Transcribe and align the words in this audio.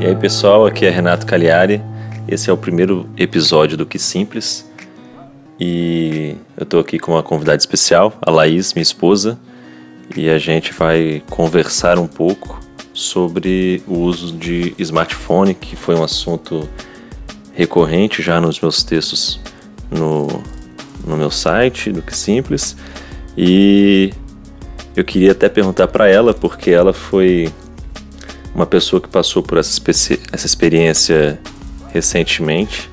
E 0.00 0.06
aí 0.06 0.16
pessoal, 0.16 0.64
aqui 0.64 0.86
é 0.86 0.90
Renato 0.90 1.26
Cagliari. 1.26 1.82
Esse 2.26 2.48
é 2.48 2.52
o 2.52 2.56
primeiro 2.56 3.06
episódio 3.18 3.76
do 3.76 3.84
Que 3.84 3.98
Simples. 3.98 4.66
E 5.60 6.36
eu 6.56 6.64
tô 6.64 6.78
aqui 6.78 6.98
com 6.98 7.12
uma 7.12 7.22
convidada 7.22 7.58
especial, 7.58 8.14
a 8.22 8.30
Laís, 8.30 8.72
minha 8.72 8.82
esposa, 8.82 9.38
e 10.16 10.30
a 10.30 10.38
gente 10.38 10.72
vai 10.72 11.22
conversar 11.28 11.98
um 11.98 12.06
pouco 12.06 12.58
sobre 12.94 13.82
o 13.86 13.98
uso 13.98 14.34
de 14.34 14.74
smartphone, 14.78 15.52
que 15.52 15.76
foi 15.76 15.94
um 15.94 16.02
assunto 16.02 16.66
recorrente 17.52 18.22
já 18.22 18.40
nos 18.40 18.58
meus 18.58 18.82
textos 18.82 19.38
no, 19.90 20.28
no 21.06 21.14
meu 21.14 21.30
site, 21.30 21.92
do 21.92 22.00
Que 22.00 22.16
Simples. 22.16 22.74
E 23.36 24.14
eu 24.96 25.04
queria 25.04 25.32
até 25.32 25.46
perguntar 25.50 25.88
para 25.88 26.08
ela, 26.08 26.32
porque 26.32 26.70
ela 26.70 26.94
foi 26.94 27.52
uma 28.54 28.66
pessoa 28.66 29.00
que 29.00 29.08
passou 29.08 29.42
por 29.42 29.58
essa, 29.58 29.80
essa 30.32 30.46
experiência 30.46 31.38
recentemente, 31.92 32.90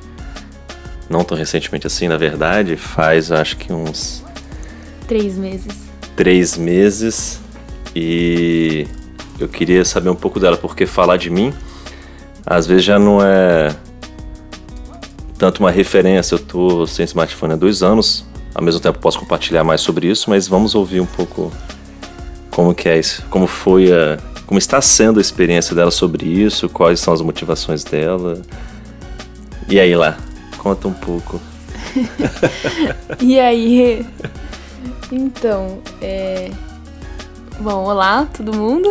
não 1.09 1.23
tão 1.23 1.37
recentemente 1.37 1.87
assim, 1.87 2.07
na 2.07 2.17
verdade, 2.17 2.75
faz 2.75 3.31
acho 3.31 3.57
que 3.57 3.71
uns. 3.71 4.23
Três 5.07 5.37
meses. 5.37 5.73
Três 6.15 6.57
meses. 6.57 7.39
E 7.95 8.85
eu 9.39 9.47
queria 9.47 9.83
saber 9.85 10.09
um 10.09 10.15
pouco 10.15 10.39
dela, 10.39 10.57
porque 10.57 10.85
falar 10.85 11.17
de 11.17 11.29
mim 11.29 11.53
às 12.49 12.65
vezes 12.65 12.85
já 12.85 12.97
não 12.97 13.21
é 13.21 13.75
tanto 15.37 15.59
uma 15.59 15.69
referência. 15.69 16.35
Eu 16.35 16.39
tô 16.39 16.87
sem 16.87 17.03
smartphone 17.03 17.53
há 17.53 17.55
dois 17.57 17.83
anos, 17.83 18.25
ao 18.55 18.63
mesmo 18.63 18.79
tempo 18.79 18.99
posso 18.99 19.19
compartilhar 19.19 19.65
mais 19.65 19.81
sobre 19.81 20.07
isso, 20.07 20.29
mas 20.29 20.47
vamos 20.47 20.73
ouvir 20.73 21.01
um 21.01 21.05
pouco 21.05 21.51
como 22.49 22.73
que 22.73 22.87
é 22.87 22.97
isso, 22.97 23.23
como 23.29 23.45
foi 23.45 23.91
a, 23.91 24.17
como 24.47 24.57
está 24.57 24.81
sendo 24.81 25.19
a 25.19 25.21
experiência 25.21 25.75
dela 25.75 25.91
sobre 25.91 26.25
isso, 26.25 26.69
quais 26.69 27.01
são 27.01 27.13
as 27.13 27.21
motivações 27.21 27.83
dela. 27.83 28.41
E 29.67 29.77
aí 29.77 29.93
lá, 29.93 30.17
conta 30.57 30.87
um 30.87 30.93
pouco. 30.93 31.39
e 33.19 33.37
aí? 33.37 34.05
Então, 35.11 35.79
é... 36.01 36.49
bom, 37.59 37.83
olá 37.83 38.25
todo 38.25 38.55
mundo. 38.55 38.89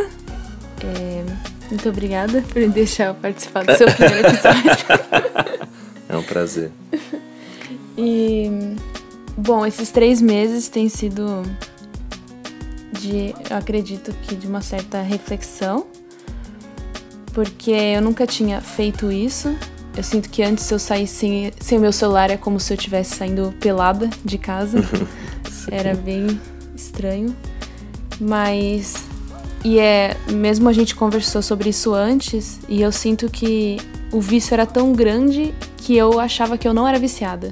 É... 0.85 1.25
Muito 1.71 1.89
obrigada 1.89 2.43
por 2.43 2.61
me 2.61 2.69
deixar 2.69 3.15
participar 3.15 3.65
do 3.65 3.77
seu 3.77 3.91
primeiro 3.91 4.29
episódio. 4.29 4.71
é 6.07 6.17
um 6.17 6.23
prazer. 6.23 6.71
E 7.97 8.77
bom, 9.37 9.65
esses 9.67 9.91
três 9.91 10.21
meses 10.21 10.69
têm 10.69 10.89
sido 10.89 11.43
de, 13.07 13.35
eu 13.51 13.57
acredito 13.57 14.13
que 14.23 14.35
de 14.35 14.47
uma 14.47 14.61
certa 14.61 15.01
reflexão, 15.01 15.87
porque 17.33 17.71
eu 17.71 18.03
nunca 18.03 18.27
tinha 18.27 18.61
feito 18.61 19.13
isso. 19.13 19.57
Eu 19.97 20.03
sinto 20.03 20.29
que 20.29 20.43
antes 20.43 20.71
eu 20.71 20.79
saísse 20.79 21.15
sem, 21.15 21.53
sem 21.59 21.79
o 21.79 21.81
meu 21.81 21.93
celular 21.93 22.31
é 22.31 22.37
como 22.37 22.61
se 22.61 22.73
eu 22.73 22.77
estivesse 22.77 23.17
saindo 23.17 23.55
pelada 23.61 24.11
de 24.25 24.37
casa. 24.37 24.79
Era 25.71 25.95
bem 25.95 26.41
estranho. 26.75 27.35
Mas 28.21 28.95
e 29.65 29.79
é, 29.79 30.17
mesmo 30.31 30.69
a 30.69 30.73
gente 30.73 30.95
conversou 30.95 31.43
sobre 31.43 31.71
isso 31.71 31.93
antes, 31.93 32.61
e 32.69 32.83
eu 32.83 32.93
sinto 32.93 33.29
que 33.29 33.79
o 34.13 34.21
vício 34.21 34.55
era 34.55 34.65
tão 34.65 34.93
grande 34.93 35.53
que 35.79 35.97
eu 35.97 36.21
achava 36.21 36.57
que 36.57 36.69
eu 36.69 36.73
não 36.73 36.87
era 36.87 36.99
viciada. 36.99 37.51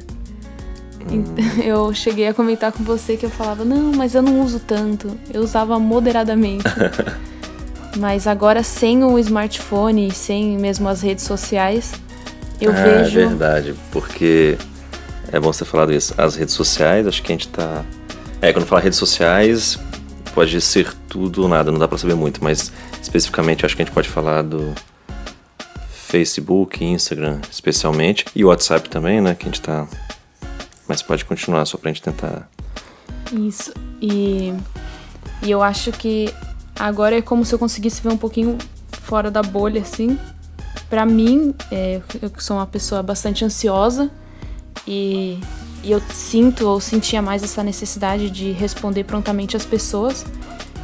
Hum. 1.11 1.25
Eu 1.63 1.93
cheguei 1.93 2.29
a 2.29 2.35
comentar 2.35 2.73
com 2.73 2.83
você 2.83 3.17
que 3.17 3.27
eu 3.27 3.31
falava, 3.31 3.65
não, 3.65 3.93
mas 3.93 4.15
eu 4.15 4.23
não 4.23 4.41
uso 4.41 4.59
tanto. 4.59 5.19
Eu 5.33 5.43
usava 5.43 5.79
moderadamente. 5.79 6.65
mas 7.99 8.27
agora 8.27 8.63
sem 8.63 9.05
o 9.05 9.19
smartphone, 9.19 10.11
sem 10.11 10.59
mesmo 10.59 10.89
as 10.89 11.03
redes 11.03 11.25
sociais, 11.25 11.93
eu 12.61 12.71
ah, 12.71 12.75
vejo. 12.75 13.21
É 13.21 13.27
verdade, 13.27 13.75
porque 13.93 14.59
é 15.33 15.39
bom 15.39 15.53
você 15.53 15.65
falar 15.65 15.91
isso. 15.91 16.15
As 16.17 16.37
redes 16.37 16.55
sociais, 16.55 17.07
acho 17.07 17.23
que 17.23 17.33
a 17.33 17.35
gente 17.35 17.49
tá. 17.49 17.85
É, 18.41 18.53
quando 18.53 18.67
fala 18.67 18.81
redes 18.81 18.99
sociais, 18.99 19.79
pode 20.35 20.61
ser 20.61 20.93
tudo 21.09 21.43
ou 21.43 21.49
nada, 21.49 21.71
não 21.71 21.79
dá 21.79 21.89
pra 21.89 21.97
saber 21.97 22.15
muito, 22.15 22.43
mas 22.43 22.73
especificamente 23.01 23.65
acho 23.65 23.77
que 23.77 23.83
a 23.83 23.85
gente 23.85 23.95
pode 23.95 24.09
falar 24.09 24.43
do 24.43 24.75
Facebook, 25.89 26.85
Instagram, 26.85 27.41
especialmente, 27.51 28.25
e 28.35 28.45
WhatsApp 28.45 28.89
também, 28.89 29.21
né? 29.21 29.35
Que 29.35 29.45
a 29.45 29.47
gente 29.47 29.61
tá 29.61 29.87
mas 30.89 31.03
pode 31.03 31.25
continuar 31.25 31.65
só 31.67 31.79
pra 31.79 31.91
gente 31.91 32.03
tentar. 32.03 32.49
Isso. 33.33 33.73
E, 34.01 34.53
e 35.43 35.51
eu 35.51 35.63
acho 35.63 35.93
que 35.93 36.33
agora 36.79 37.19
é 37.19 37.23
como 37.23 37.45
se 37.45 37.55
eu 37.55 37.59
conseguisse 37.59 38.03
ver 38.03 38.11
um 38.11 38.17
pouquinho 38.17 38.59
fora 39.03 39.31
da 39.31 39.43
bolha, 39.43 39.81
assim. 39.81 40.19
Pra 40.89 41.07
mim, 41.07 41.55
é, 41.71 42.01
eu 42.21 42.31
sou 42.39 42.57
uma 42.57 42.67
pessoa 42.67 43.03
bastante 43.03 43.45
ansiosa 43.45 44.11
e, 44.87 45.39
e 45.83 45.91
eu 45.91 46.01
sinto 46.13 46.69
ou 46.69 46.81
sentia 46.81 47.23
mais 47.23 47.43
essa 47.43 47.63
necessidade 47.63 48.31
de 48.31 48.53
responder 48.53 49.05
prontamente 49.05 49.57
às 49.57 49.65
pessoas. 49.65 50.25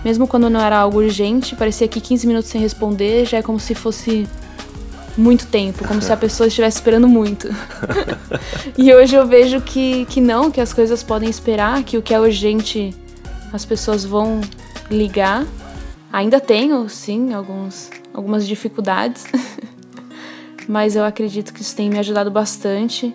Mesmo 0.05 0.27
quando 0.27 0.49
não 0.49 0.61
era 0.61 0.79
algo 0.79 0.99
urgente, 0.99 1.55
parecia 1.55 1.87
que 1.87 2.01
15 2.01 2.27
minutos 2.27 2.51
sem 2.51 2.61
responder 2.61 3.27
já 3.27 3.39
é 3.39 3.43
como 3.43 3.61
se 3.61 3.75
fosse 3.75 4.27
muito 5.17 5.47
tempo, 5.47 5.87
como 5.87 6.01
se 6.01 6.13
a 6.13 6.17
pessoa 6.19 6.47
estivesse 6.47 6.79
esperando 6.79 7.09
muito. 7.09 7.49
e 8.77 8.93
hoje 8.93 9.17
eu 9.17 9.27
vejo 9.27 9.61
que, 9.61 10.05
que 10.07 10.21
não, 10.21 10.51
que 10.51 10.61
as 10.61 10.73
coisas 10.73 11.03
podem 11.03 11.29
esperar, 11.29 11.83
que 11.83 11.97
o 11.97 12.03
que 12.03 12.15
é 12.15 12.21
urgente 12.21 12.95
as 13.53 13.65
pessoas 13.65 14.05
vão 14.05 14.41
ligar. 14.91 15.47
Ainda 16.13 16.41
tenho, 16.41 16.89
sim, 16.89 17.33
alguns, 17.33 17.91
algumas 18.13 18.47
dificuldades, 18.47 19.27
mas 20.69 20.97
eu 20.97 21.05
acredito 21.05 21.53
que 21.53 21.63
isso 21.63 21.75
tem 21.77 21.89
me 21.89 21.99
ajudado 21.99 22.31
bastante 22.31 23.15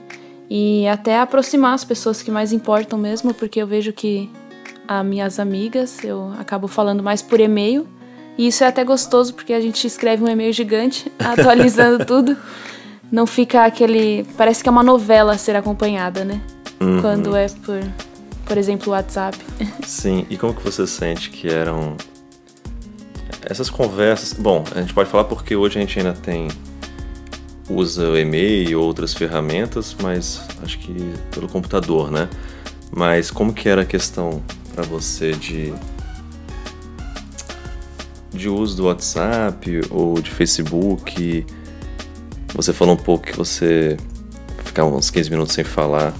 e 0.50 0.88
até 0.88 1.20
aproximar 1.20 1.74
as 1.74 1.84
pessoas 1.84 2.22
que 2.22 2.32
mais 2.32 2.54
importam 2.54 2.98
mesmo, 2.98 3.34
porque 3.34 3.62
eu 3.62 3.68
vejo 3.68 3.92
que 3.92 4.30
as 4.88 5.06
minhas 5.06 5.40
amigas 5.40 6.04
eu 6.04 6.32
acabo 6.40 6.68
falando 6.68 7.02
mais 7.02 7.22
por 7.22 7.40
e-mail 7.40 7.88
e 8.38 8.48
isso 8.48 8.64
é 8.64 8.68
até 8.68 8.84
gostoso 8.84 9.34
porque 9.34 9.54
a 9.54 9.62
gente 9.62 9.86
escreve 9.88 10.24
um 10.24 10.28
e-mail 10.28 10.52
gigante 10.52 11.12
atualizando 11.20 12.06
tudo. 12.06 12.38
Não 13.12 13.26
fica 13.26 13.66
aquele. 13.66 14.26
Parece 14.38 14.64
que 14.64 14.70
é 14.70 14.72
uma 14.72 14.84
novela 14.84 15.34
a 15.34 15.38
ser 15.38 15.56
acompanhada, 15.56 16.26
né? 16.26 16.42
Uhum. 16.82 17.02
Quando 17.02 17.36
é 17.36 17.48
por, 17.48 17.80
por 18.46 18.58
exemplo, 18.58 18.90
o 18.90 18.92
WhatsApp. 18.92 19.38
Sim, 19.86 20.26
e 20.30 20.38
como 20.38 20.54
que 20.54 20.64
você 20.64 20.86
sente 20.86 21.30
que 21.30 21.48
eram 21.48 21.96
essas 23.42 23.70
conversas? 23.70 24.34
Bom, 24.34 24.64
a 24.76 24.82
gente 24.82 24.94
pode 24.94 25.10
falar 25.10 25.26
porque 25.26 25.56
hoje 25.56 25.78
a 25.78 25.82
gente 25.82 25.98
ainda 26.00 26.14
tem 26.14 26.48
usa 27.70 28.10
o 28.10 28.18
e-mail 28.18 28.70
e 28.70 28.76
outras 28.76 29.14
ferramentas, 29.14 29.96
mas 30.02 30.42
acho 30.64 30.78
que 30.80 30.94
pelo 31.32 31.48
computador, 31.48 32.12
né? 32.12 32.28
Mas 32.92 33.32
como 33.32 33.54
que 33.54 33.68
era 33.68 33.82
a 33.82 33.86
questão 33.86 34.42
para 34.74 34.84
você 34.84 35.32
de 35.32 35.74
de 38.36 38.50
uso 38.50 38.78
do 38.78 38.86
WhatsApp 38.86 39.82
ou 39.90 40.22
de 40.22 40.30
Facebook. 40.30 41.46
Você 42.54 42.74
falou 42.74 42.94
um 42.94 42.98
pouco 42.98 43.26
que 43.26 43.36
você 43.36 43.98
ficava 44.64 44.90
uns 44.90 45.10
15 45.10 45.30
minutos 45.30 45.54
sem 45.54 45.64
falar 45.64 46.14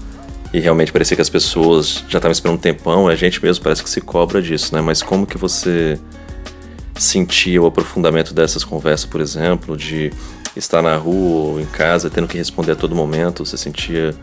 e 0.54 0.60
realmente 0.60 0.92
parecia 0.92 1.16
que 1.16 1.22
as 1.22 1.30
pessoas 1.30 2.04
já 2.08 2.18
estavam 2.18 2.32
esperando 2.32 2.56
um 2.56 2.62
tempão, 2.62 3.08
a 3.08 3.16
gente 3.16 3.44
mesmo 3.44 3.64
parece 3.64 3.84
que 3.84 3.90
se 3.90 4.00
cobra 4.00 4.42
disso, 4.42 4.74
né? 4.74 4.82
Mas 4.82 5.04
como 5.04 5.26
que 5.26 5.38
você 5.38 6.00
sentia 6.98 7.62
o 7.62 7.66
aprofundamento 7.66 8.34
dessas 8.34 8.64
conversas, 8.64 9.06
por 9.06 9.20
exemplo, 9.20 9.76
de 9.76 10.14
estar 10.56 10.82
na 10.82 10.96
rua 10.96 11.52
ou 11.52 11.60
em 11.60 11.66
casa 11.66 12.10
tendo 12.10 12.28
que 12.28 12.38
responder 12.38 12.72
a 12.72 12.76
todo 12.76 12.96
momento? 12.96 13.46
Você 13.46 13.58
sentia 13.58 14.16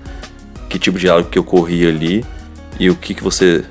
que 0.71 0.79
tipo 0.79 0.99
de 0.99 1.09
algo 1.09 1.29
que 1.29 1.39
ocorria 1.39 1.91
ali 1.91 2.25
e 2.81 2.89
o 2.89 2.97
que, 2.97 3.15
que 3.15 3.23
você 3.23 3.63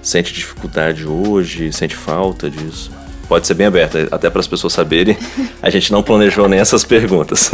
sente 0.00 0.32
dificuldade 0.32 1.06
hoje, 1.06 1.70
sente 1.70 1.94
falta 1.94 2.48
disso? 2.48 2.90
Pode 3.30 3.46
ser 3.46 3.54
bem 3.54 3.68
aberta, 3.68 4.08
até 4.10 4.28
para 4.28 4.40
as 4.40 4.48
pessoas 4.48 4.72
saberem. 4.72 5.16
A 5.62 5.70
gente 5.70 5.92
não 5.92 6.02
planejou 6.02 6.48
nem 6.48 6.58
essas 6.58 6.84
perguntas. 6.84 7.52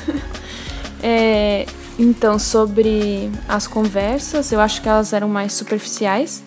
é, 1.02 1.66
então, 1.98 2.38
sobre 2.38 3.30
as 3.46 3.66
conversas, 3.66 4.50
eu 4.50 4.58
acho 4.58 4.80
que 4.80 4.88
elas 4.88 5.12
eram 5.12 5.28
mais 5.28 5.52
superficiais. 5.52 6.42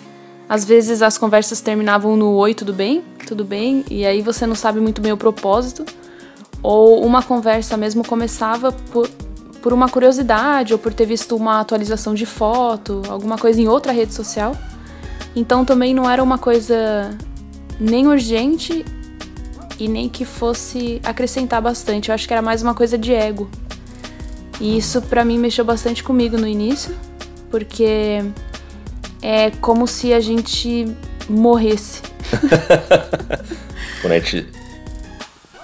Às 0.50 0.66
vezes 0.66 1.04
as 1.04 1.19
conversas 1.19 1.62
terminavam 1.62 2.18
no 2.18 2.31
oi, 2.31 2.56
tudo 2.56 2.74
bem? 2.74 3.04
Tudo 3.28 3.45
bem? 3.45 3.86
E 3.92 4.07
aí 4.07 4.24
você 4.24 4.48
não 4.48 4.56
sabe 4.56 4.80
muito 4.80 5.00
bem 5.00 5.12
o 5.12 5.18
propósito. 5.18 5.86
Ou 6.63 7.06
uma 7.06 7.22
conversa 7.22 7.78
mesmo 7.78 8.04
começava 8.04 8.72
por, 8.72 9.07
por 9.62 9.72
uma 9.72 9.88
curiosidade 9.88 10.74
ou 10.74 10.80
por 10.80 10.92
ter 10.95 11.06
visto 11.06 11.36
uma 11.36 11.60
atualização 11.60 12.16
de 12.16 12.25
foto, 12.25 13.04
alguma 13.07 13.38
coisa 13.38 13.62
em 13.62 13.68
outra 13.68 13.92
rede 13.92 14.16
social. 14.16 14.57
Então 15.36 15.63
também 15.63 15.94
não 15.94 16.10
era 16.10 16.24
uma 16.24 16.40
coisa 16.40 17.16
nem 17.80 18.08
urgente 18.08 18.86
e 19.80 19.88
nem 19.88 20.08
que 20.08 20.25
fosse 20.25 21.02
acrescentar 21.04 21.62
bastante. 21.62 22.10
Eu 22.10 22.16
acho 22.16 22.28
que 22.28 22.34
era 22.34 22.42
mais 22.42 22.62
uma 22.62 22.74
coisa 22.74 22.98
de 22.98 23.14
ego. 23.14 23.50
E 24.60 24.78
isso 24.78 25.02
para 25.02 25.25
mim 25.25 25.38
mexeu 25.38 25.66
bastante 25.66 26.04
comigo 26.04 26.38
no 26.38 26.48
início, 26.48 26.96
porque 27.50 28.24
é 29.22 29.52
como 29.62 29.88
se 29.88 30.14
a 30.14 30.20
gente 30.20 30.88
morresse. 31.30 32.02
Quando 34.02 34.14
a 34.14 34.19
gente 34.19 34.48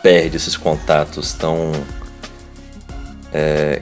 perde 0.02 0.38
esses 0.38 0.56
contatos 0.58 1.34
tão. 1.34 1.72
É, 3.34 3.82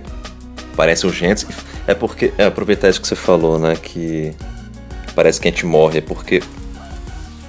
parecem 0.76 1.10
urgentes. 1.10 1.46
É 1.86 1.94
porque. 1.94 2.34
É, 2.38 2.46
aproveitar 2.46 2.90
isso 2.90 3.00
que 3.02 3.08
você 3.08 3.16
falou, 3.16 3.60
né? 3.60 3.76
Que 3.76 4.34
parece 5.16 5.40
que 5.40 5.48
a 5.48 5.52
gente 5.52 5.66
morre. 5.66 6.00
É 6.00 6.02
porque, 6.02 6.42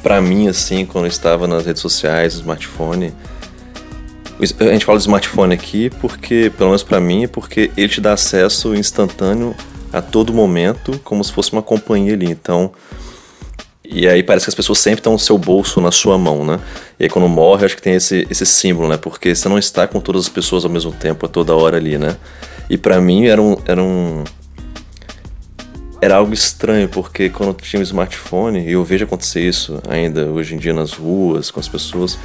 para 0.09 0.23
mim, 0.23 0.49
assim, 0.49 0.87
quando 0.87 1.05
eu 1.05 1.11
estava 1.11 1.47
nas 1.47 1.67
redes 1.67 1.83
sociais, 1.83 2.37
no 2.37 2.41
smartphone. 2.41 3.13
A 4.59 4.73
gente 4.73 4.87
fala 4.87 4.97
de 4.97 5.03
smartphone 5.03 5.53
aqui 5.53 5.91
porque, 6.01 6.51
pelo 6.57 6.71
menos 6.71 6.83
para 6.83 6.99
mim, 6.99 7.25
é 7.25 7.27
porque 7.27 7.71
ele 7.77 7.91
te 7.91 8.01
dá 8.01 8.15
acesso 8.15 8.75
instantâneo 8.75 9.55
a 9.93 10.01
todo 10.01 10.33
momento, 10.33 10.99
como 11.05 11.23
se 11.23 11.31
fosse 11.31 11.53
uma 11.53 11.61
companhia 11.61 12.15
ali. 12.15 12.25
Então, 12.25 12.73
e 13.85 14.09
aí 14.09 14.23
parece 14.23 14.47
que 14.47 14.51
as 14.51 14.55
pessoas 14.55 14.79
sempre 14.79 15.01
estão 15.01 15.13
no 15.13 15.19
seu 15.19 15.37
bolso, 15.37 15.79
na 15.79 15.93
sua 15.93 16.17
mão, 16.17 16.43
né? 16.43 16.59
E 16.99 17.05
aí 17.05 17.11
quando 17.11 17.29
morre, 17.29 17.67
acho 17.67 17.77
que 17.77 17.83
tem 17.83 17.93
esse, 17.93 18.27
esse 18.31 18.47
símbolo, 18.47 18.89
né? 18.89 18.97
Porque 18.97 19.35
você 19.35 19.47
não 19.47 19.59
está 19.59 19.87
com 19.87 20.01
todas 20.01 20.23
as 20.23 20.29
pessoas 20.31 20.65
ao 20.65 20.71
mesmo 20.71 20.91
tempo, 20.91 21.27
a 21.27 21.29
toda 21.29 21.55
hora 21.55 21.77
ali, 21.77 21.99
né? 21.99 22.17
E 22.71 22.79
para 22.79 22.99
mim 22.99 23.27
era 23.27 23.43
um, 23.43 23.59
era 23.67 23.83
um... 23.83 24.25
Era 26.01 26.17
algo 26.17 26.33
estranho, 26.33 26.89
porque 26.89 27.29
quando 27.29 27.51
eu 27.51 27.55
tinha 27.55 27.81
um 27.81 27.83
smartphone, 27.83 28.61
e 28.61 28.73
eu 28.73 28.85
vejo 28.85 29.05
acontecer 29.05 29.41
isso 29.41 29.81
ainda 29.89 30.27
hoje 30.27 30.55
em 30.55 30.59
dia 30.59 30.73
nas 30.73 30.93
ruas, 30.93 31.51
com 31.51 31.59
as 31.59 31.67
pessoas, 31.67 32.19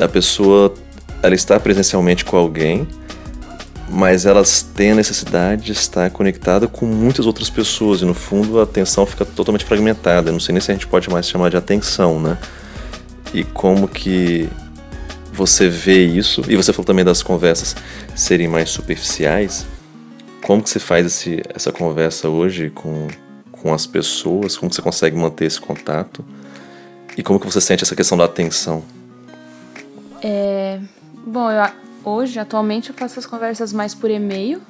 a 0.00 0.08
pessoa, 0.08 0.74
ela 1.22 1.34
está 1.34 1.60
presencialmente 1.60 2.24
com 2.24 2.36
alguém, 2.36 2.88
mas 3.88 4.26
elas 4.26 4.62
têm 4.62 4.92
a 4.92 4.94
necessidade 4.94 5.66
de 5.66 5.72
estar 5.72 6.10
conectada 6.10 6.66
com 6.66 6.86
muitas 6.86 7.26
outras 7.26 7.50
pessoas 7.50 8.00
e 8.00 8.04
no 8.04 8.14
fundo 8.14 8.58
a 8.58 8.62
atenção 8.62 9.04
fica 9.04 9.24
totalmente 9.24 9.64
fragmentada. 9.64 10.30
Eu 10.30 10.32
não 10.32 10.40
sei 10.40 10.54
nem 10.54 10.60
se 10.60 10.70
a 10.70 10.74
gente 10.74 10.86
pode 10.86 11.10
mais 11.10 11.28
chamar 11.28 11.50
de 11.50 11.56
atenção, 11.56 12.18
né? 12.18 12.38
E 13.34 13.44
como 13.44 13.86
que 13.86 14.48
você 15.32 15.68
vê 15.68 16.04
isso? 16.04 16.42
E 16.48 16.56
você 16.56 16.72
falou 16.72 16.86
também 16.86 17.04
das 17.04 17.22
conversas 17.22 17.76
serem 18.14 18.48
mais 18.48 18.70
superficiais. 18.70 19.66
Como 20.44 20.62
que 20.62 20.70
você 20.70 20.78
faz 20.78 21.06
esse, 21.06 21.42
essa 21.54 21.72
conversa 21.72 22.28
hoje 22.28 22.70
com, 22.70 23.08
com 23.50 23.72
as 23.72 23.86
pessoas? 23.86 24.56
Como 24.56 24.68
que 24.68 24.76
você 24.76 24.82
consegue 24.82 25.16
manter 25.16 25.46
esse 25.46 25.60
contato? 25.60 26.24
E 27.16 27.22
como 27.22 27.38
que 27.38 27.46
você 27.46 27.60
sente 27.60 27.84
essa 27.84 27.94
questão 27.94 28.18
da 28.18 28.24
atenção? 28.24 28.82
É, 30.22 30.80
bom, 31.26 31.50
eu, 31.50 31.62
Hoje, 32.04 32.40
atualmente, 32.40 32.90
eu 32.90 32.96
faço 32.96 33.20
as 33.20 33.26
conversas 33.26 33.72
mais 33.72 33.94
por 33.94 34.10
e-mail. 34.10 34.60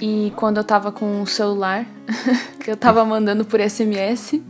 E 0.00 0.32
quando 0.34 0.56
eu 0.56 0.64
tava 0.64 0.90
com 0.90 1.20
o 1.20 1.26
celular, 1.26 1.86
eu 2.66 2.76
tava 2.76 3.04
mandando 3.04 3.44
por 3.44 3.60
SMS. 3.60 4.32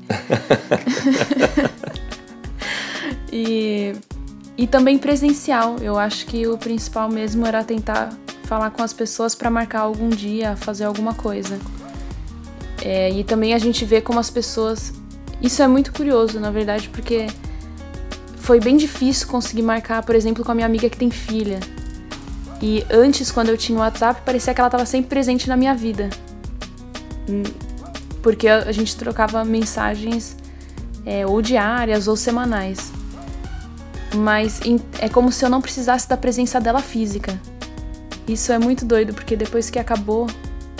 e, 3.33 3.93
e 4.57 4.67
também 4.69 4.97
presencial. 4.97 5.77
Eu 5.81 5.99
acho 5.99 6.25
que 6.27 6.47
o 6.47 6.57
principal 6.57 7.09
mesmo 7.09 7.45
era 7.45 7.65
tentar 7.65 8.11
falar 8.52 8.70
com 8.70 8.82
as 8.82 8.93
pessoas 8.93 9.34
para 9.34 9.49
marcar 9.49 9.81
algum 9.81 10.10
dia, 10.10 10.56
fazer 10.56 10.84
alguma 10.84 11.14
coisa. 11.14 11.58
É, 12.82 13.10
e 13.10 13.25
também 13.25 13.54
a 13.54 13.58
gente 13.58 13.82
vê 13.87 14.02
como 14.02 14.20
as 14.20 14.28
pessoas. 14.28 14.93
Isso 15.40 15.62
é 15.62 15.66
muito 15.66 15.90
curioso, 15.90 16.38
na 16.38 16.50
verdade, 16.50 16.90
porque 16.90 17.28
foi 18.37 18.60
bem 18.60 18.76
difícil 18.76 19.26
conseguir 19.26 19.62
marcar, 19.62 20.02
por 20.04 20.14
exemplo, 20.14 20.44
com 20.44 20.52
a 20.52 20.54
minha 20.54 20.66
amiga 20.66 20.90
que 20.90 20.99
tem 20.99 21.10
filha. 21.10 21.60
E 22.60 22.84
antes, 22.90 23.31
quando 23.31 23.49
eu 23.49 23.56
tinha 23.56 23.78
o 23.78 23.81
WhatsApp, 23.81 24.20
parecia 24.22 24.52
que 24.52 24.60
ela 24.60 24.69
estava 24.69 24.84
sempre 24.84 25.08
presente 25.08 25.49
na 25.49 25.56
minha 25.56 25.75
vida. 25.75 26.10
Hum, 27.26 27.44
porque 28.22 28.49
a 28.49 28.70
gente 28.70 28.94
trocava 28.96 29.43
mensagens 29.46 30.37
é, 31.06 31.26
ou 31.26 31.40
diárias 31.40 32.06
ou 32.06 32.16
semanais. 32.16 32.93
Mas 34.14 34.60
é 34.99 35.08
como 35.08 35.32
se 35.32 35.43
eu 35.43 35.49
não 35.49 35.62
precisasse 35.62 36.06
da 36.06 36.19
presença 36.19 36.60
dela 36.60 36.82
física. 36.82 37.40
Isso 38.27 38.53
é 38.53 38.59
muito 38.59 38.85
doido, 38.85 39.13
porque 39.13 39.37
depois 39.37 39.71
que 39.71 39.79
acabou 39.79 40.29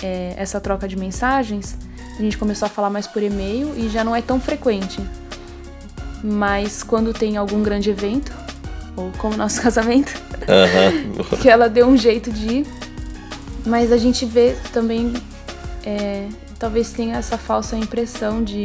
é, 0.03 0.35
essa 0.37 0.61
troca 0.61 0.87
de 0.87 0.97
mensagens, 0.97 1.77
a 2.19 2.23
gente 2.23 2.39
começou 2.39 2.67
a 2.67 2.69
falar 2.69 2.91
mais 2.91 3.07
por 3.07 3.23
e-mail 3.23 3.75
e 3.77 3.89
já 3.89 4.05
não 4.05 4.15
é 4.15 4.23
tão 4.23 4.41
frequente 4.41 5.01
mas 6.23 6.83
quando 6.83 7.13
tem 7.13 7.37
algum 7.37 7.63
grande 7.63 7.91
evento, 7.91 8.33
ou 8.97 9.11
como 9.19 9.37
nosso 9.37 9.61
casamento, 9.63 10.15
uhum. 10.49 11.39
que 11.39 11.49
ela 11.49 11.69
deu 11.69 11.87
um 11.87 11.97
jeito 11.97 12.31
de 12.31 12.59
ir. 12.59 12.67
Mas 13.65 13.93
a 13.93 13.97
gente 13.97 14.25
vê 14.25 14.57
também, 14.73 15.13
é, 15.85 16.27
talvez 16.59 16.93
tenha 16.93 17.17
essa 17.17 17.39
falsa 17.39 17.77
impressão 17.77 18.43
de, 18.43 18.65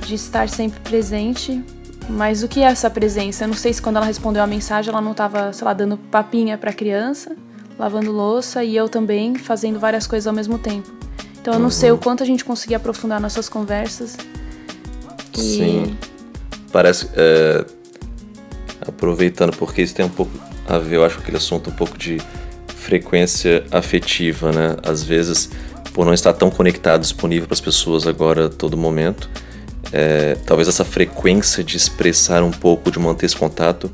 de 0.00 0.14
estar 0.14 0.48
sempre 0.48 0.80
presente. 0.80 1.62
Mas 2.08 2.42
o 2.42 2.48
que 2.48 2.60
é 2.60 2.66
essa 2.66 2.88
presença? 2.88 3.44
Eu 3.44 3.48
não 3.48 3.54
sei 3.56 3.72
se 3.72 3.82
quando 3.82 3.96
ela 3.96 4.06
respondeu 4.06 4.42
a 4.42 4.46
mensagem 4.46 4.92
ela 4.92 5.00
não 5.00 5.12
estava, 5.12 5.52
sei 5.52 5.64
lá, 5.64 5.72
dando 5.72 5.96
papinha 5.96 6.56
para 6.56 6.70
a 6.70 6.72
criança, 6.72 7.36
lavando 7.78 8.12
louça 8.12 8.62
e 8.62 8.76
eu 8.76 8.88
também 8.88 9.34
fazendo 9.34 9.78
várias 9.78 10.06
coisas 10.06 10.26
ao 10.26 10.32
mesmo 10.32 10.58
tempo. 10.58 10.92
Então 11.40 11.54
eu 11.54 11.58
não 11.58 11.66
uhum. 11.66 11.70
sei 11.70 11.90
o 11.90 11.98
quanto 11.98 12.22
a 12.22 12.26
gente 12.26 12.44
conseguia 12.44 12.76
aprofundar 12.76 13.20
nossas 13.20 13.48
conversas. 13.48 14.16
E... 15.36 15.38
Sim 15.38 15.96
parece. 16.76 17.08
É, 17.14 17.64
aproveitando, 18.86 19.56
porque 19.56 19.80
isso 19.80 19.94
tem 19.94 20.04
um 20.04 20.10
pouco 20.10 20.30
a 20.68 20.78
ver, 20.78 20.96
eu 20.96 21.04
acho, 21.04 21.16
com 21.16 21.22
aquele 21.22 21.38
assunto 21.38 21.70
um 21.70 21.72
pouco 21.72 21.96
de 21.96 22.20
frequência 22.68 23.64
afetiva, 23.70 24.52
né? 24.52 24.76
Às 24.82 25.02
vezes, 25.02 25.50
por 25.94 26.04
não 26.04 26.12
estar 26.12 26.34
tão 26.34 26.50
conectado, 26.50 27.00
disponível 27.00 27.46
para 27.46 27.54
as 27.54 27.60
pessoas 27.60 28.06
agora 28.06 28.46
a 28.46 28.48
todo 28.50 28.76
momento, 28.76 29.30
é, 29.92 30.36
talvez 30.46 30.68
essa 30.68 30.84
frequência 30.84 31.62
de 31.62 31.76
expressar 31.76 32.42
um 32.42 32.50
pouco, 32.50 32.90
de 32.90 32.98
manter 32.98 33.26
esse 33.26 33.36
contato, 33.36 33.90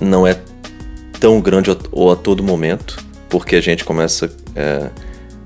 não 0.00 0.26
é 0.26 0.38
tão 1.20 1.40
grande 1.40 1.76
ou 1.90 2.12
a 2.12 2.16
todo 2.16 2.42
momento, 2.42 2.98
porque 3.28 3.56
a 3.56 3.60
gente 3.60 3.84
começa 3.84 4.30
é, 4.54 4.90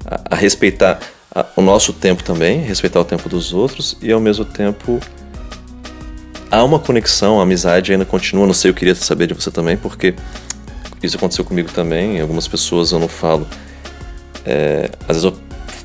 a, 0.04 0.34
a, 0.34 0.37
respeitar 0.37 0.99
a, 1.34 1.46
o 1.56 1.62
nosso 1.62 1.93
tempo 1.93 2.22
também, 2.22 2.60
respeitar 2.60 3.00
o 3.00 3.04
tempo 3.04 3.28
dos 3.28 3.52
outros 3.52 3.96
e 4.02 4.12
ao 4.12 4.20
mesmo 4.20 4.44
tempo 4.44 5.00
há 6.50 6.62
uma 6.62 6.78
conexão, 6.78 7.40
a 7.40 7.44
amizade 7.44 7.93
ainda 7.93 8.04
continua. 8.04 8.46
Não 8.46 8.54
sei, 8.54 8.70
eu 8.70 8.75
queria 8.75 8.94
saber 8.94 9.26
de 9.26 9.34
você 9.34 9.50
também, 9.50 9.76
porque 9.76 10.14
isso 11.02 11.16
aconteceu 11.16 11.44
comigo 11.44 11.72
também. 11.72 12.20
Algumas 12.20 12.46
pessoas 12.46 12.93
eu 12.93 12.99
não 12.99 13.08
falo. 13.08 13.46
É, 14.44 14.90
às 15.08 15.16
vezes 15.16 15.25
eu 15.25 15.34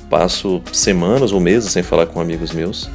passo 0.10 0.62
semanas 0.74 1.32
ou 1.32 1.40
meses 1.40 1.72
sem 1.72 1.82
falar 1.82 2.06
com 2.08 2.20
amigos 2.20 2.52
meus. 2.52 2.90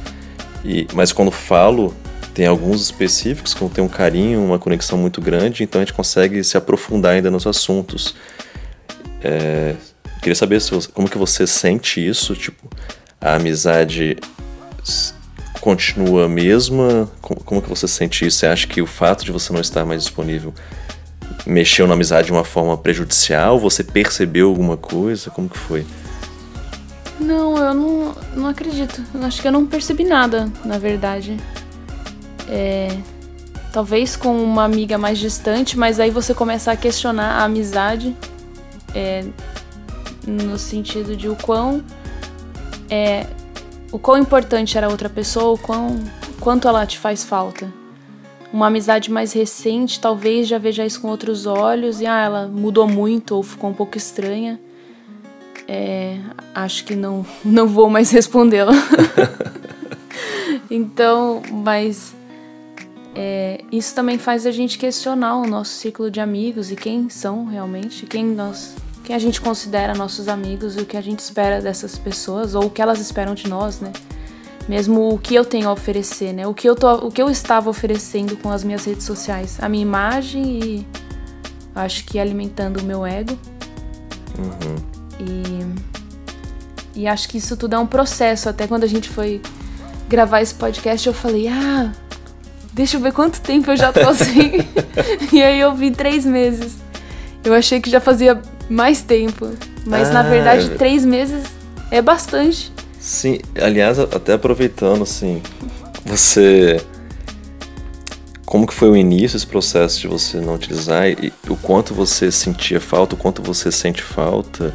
E, 0.63 0.87
mas 0.93 1.11
quando 1.11 1.31
falo, 1.31 1.93
tem 2.33 2.47
alguns 2.47 2.81
específicos 2.81 3.53
que 3.53 3.67
tem 3.69 3.83
um 3.83 3.87
carinho, 3.87 4.43
uma 4.43 4.57
conexão 4.57 4.97
muito 4.97 5.21
grande, 5.21 5.63
então 5.63 5.81
a 5.81 5.85
gente 5.85 5.93
consegue 5.93 6.43
se 6.43 6.57
aprofundar 6.57 7.13
ainda 7.13 7.29
nos 7.29 7.45
assuntos. 7.45 8.15
É, 9.21 9.75
queria 10.21 10.35
saber 10.35 10.59
se, 10.59 10.87
como 10.89 11.09
que 11.09 11.17
você 11.17 11.45
sente 11.45 12.05
isso, 12.05 12.35
tipo, 12.35 12.69
a 13.21 13.35
amizade 13.35 14.17
continua 15.61 16.25
a 16.25 16.29
mesma? 16.29 17.09
Como 17.21 17.61
que 17.61 17.69
você 17.69 17.87
sente 17.87 18.25
isso? 18.25 18.39
Você 18.39 18.47
acha 18.47 18.67
que 18.67 18.81
o 18.81 18.87
fato 18.87 19.23
de 19.23 19.31
você 19.31 19.53
não 19.53 19.61
estar 19.61 19.85
mais 19.85 20.03
disponível 20.03 20.53
mexeu 21.45 21.87
na 21.87 21.93
amizade 21.93 22.27
de 22.27 22.33
uma 22.33 22.43
forma 22.43 22.77
prejudicial? 22.77 23.59
Você 23.59 23.83
percebeu 23.83 24.49
alguma 24.49 24.75
coisa? 24.75 25.29
Como 25.29 25.47
que 25.47 25.57
foi? 25.57 25.85
Não, 27.23 27.57
eu 27.57 27.73
não, 27.73 28.15
não 28.35 28.47
acredito. 28.47 29.01
Acho 29.23 29.41
que 29.41 29.47
eu 29.47 29.51
não 29.51 29.65
percebi 29.65 30.03
nada, 30.03 30.51
na 30.65 30.77
verdade. 30.77 31.37
É, 32.49 32.89
talvez 33.71 34.15
com 34.15 34.43
uma 34.43 34.63
amiga 34.63 34.97
mais 34.97 35.17
distante, 35.17 35.77
mas 35.77 35.99
aí 35.99 36.09
você 36.09 36.33
começa 36.33 36.71
a 36.71 36.75
questionar 36.75 37.39
a 37.39 37.43
amizade 37.45 38.15
é, 38.93 39.23
no 40.27 40.57
sentido 40.57 41.15
de 41.15 41.29
o 41.29 41.35
quão 41.35 41.83
é, 42.89 43.25
o 43.91 43.97
quão 43.97 44.17
importante 44.17 44.77
era 44.77 44.87
a 44.87 44.89
outra 44.89 45.09
pessoa, 45.09 45.53
o 45.53 45.57
quão, 45.57 46.03
quanto 46.39 46.67
ela 46.67 46.85
te 46.85 46.99
faz 46.99 47.23
falta. 47.23 47.71
Uma 48.51 48.67
amizade 48.67 49.09
mais 49.09 49.33
recente, 49.33 49.99
talvez 49.99 50.47
já 50.47 50.57
veja 50.57 50.85
isso 50.85 51.01
com 51.01 51.07
outros 51.07 51.45
olhos 51.45 52.01
e 52.01 52.05
ah, 52.05 52.19
ela 52.19 52.47
mudou 52.47 52.87
muito 52.87 53.35
ou 53.35 53.41
ficou 53.41 53.69
um 53.69 53.73
pouco 53.73 53.97
estranha. 53.97 54.59
É, 55.75 56.19
acho 56.53 56.85
que 56.85 56.95
não, 56.95 57.25
não 57.43 57.65
vou 57.65 57.89
mais 57.89 58.11
respondê-la. 58.11 58.73
então, 60.69 61.41
mas 61.51 62.13
é, 63.15 63.59
isso 63.71 63.95
também 63.95 64.19
faz 64.19 64.45
a 64.45 64.51
gente 64.51 64.77
questionar 64.77 65.35
o 65.35 65.47
nosso 65.47 65.71
ciclo 65.71 66.11
de 66.11 66.19
amigos 66.19 66.71
e 66.71 66.75
quem 66.75 67.09
são 67.09 67.45
realmente, 67.45 68.05
quem 68.05 68.23
nós 68.23 68.75
quem 69.03 69.15
a 69.15 69.19
gente 69.19 69.41
considera 69.41 69.95
nossos 69.95 70.27
amigos 70.27 70.77
e 70.77 70.81
o 70.81 70.85
que 70.85 70.95
a 70.95 71.01
gente 71.01 71.19
espera 71.19 71.59
dessas 71.59 71.97
pessoas 71.97 72.53
ou 72.53 72.65
o 72.65 72.69
que 72.69 72.81
elas 72.81 72.99
esperam 72.99 73.33
de 73.33 73.49
nós, 73.49 73.79
né? 73.81 73.91
Mesmo 74.69 75.09
o 75.09 75.17
que 75.17 75.33
eu 75.33 75.43
tenho 75.43 75.67
a 75.67 75.73
oferecer, 75.73 76.33
né? 76.33 76.45
O 76.47 76.53
que 76.53 76.69
eu, 76.69 76.75
tô, 76.75 77.07
o 77.07 77.11
que 77.11 77.21
eu 77.21 77.29
estava 77.31 77.67
oferecendo 77.67 78.37
com 78.37 78.51
as 78.51 78.63
minhas 78.63 78.85
redes 78.85 79.05
sociais. 79.05 79.57
A 79.59 79.67
minha 79.67 79.81
imagem 79.81 80.63
e 80.63 80.87
acho 81.73 82.05
que 82.05 82.19
alimentando 82.19 82.79
o 82.79 82.83
meu 82.83 83.03
ego. 83.05 83.37
Uhum. 84.37 84.92
E, 85.27 87.01
e 87.01 87.07
acho 87.07 87.27
que 87.29 87.37
isso 87.37 87.55
tudo 87.57 87.75
é 87.75 87.79
um 87.79 87.87
processo. 87.87 88.49
Até 88.49 88.67
quando 88.67 88.83
a 88.83 88.87
gente 88.87 89.09
foi 89.09 89.41
gravar 90.07 90.41
esse 90.41 90.53
podcast, 90.53 91.07
eu 91.07 91.13
falei, 91.13 91.47
ah, 91.47 91.91
deixa 92.73 92.97
eu 92.97 93.01
ver 93.01 93.13
quanto 93.13 93.41
tempo 93.41 93.71
eu 93.71 93.77
já 93.77 93.91
tô 93.91 94.07
assim. 94.09 94.59
e 95.31 95.41
aí 95.41 95.59
eu 95.59 95.73
vi 95.73 95.91
três 95.91 96.25
meses. 96.25 96.77
Eu 97.43 97.53
achei 97.53 97.81
que 97.81 97.89
já 97.89 97.99
fazia 97.99 98.41
mais 98.69 99.01
tempo. 99.01 99.51
Mas 99.85 100.09
ah, 100.09 100.13
na 100.13 100.23
verdade, 100.23 100.71
é... 100.71 100.75
três 100.75 101.05
meses 101.05 101.43
é 101.91 102.01
bastante. 102.01 102.71
Sim, 102.99 103.39
aliás, 103.61 103.99
até 103.99 104.33
aproveitando, 104.33 105.03
assim, 105.03 105.41
você. 106.05 106.81
Como 108.45 108.67
que 108.67 108.73
foi 108.73 108.89
o 108.89 108.95
início 108.95 109.37
desse 109.37 109.47
processo 109.47 109.99
de 109.99 110.07
você 110.07 110.39
não 110.39 110.55
utilizar 110.55 111.09
e 111.09 111.33
o 111.49 111.55
quanto 111.55 111.93
você 111.93 112.31
sentia 112.31 112.79
falta, 112.79 113.15
o 113.15 113.17
quanto 113.17 113.41
você 113.41 113.71
sente 113.71 114.01
falta? 114.01 114.73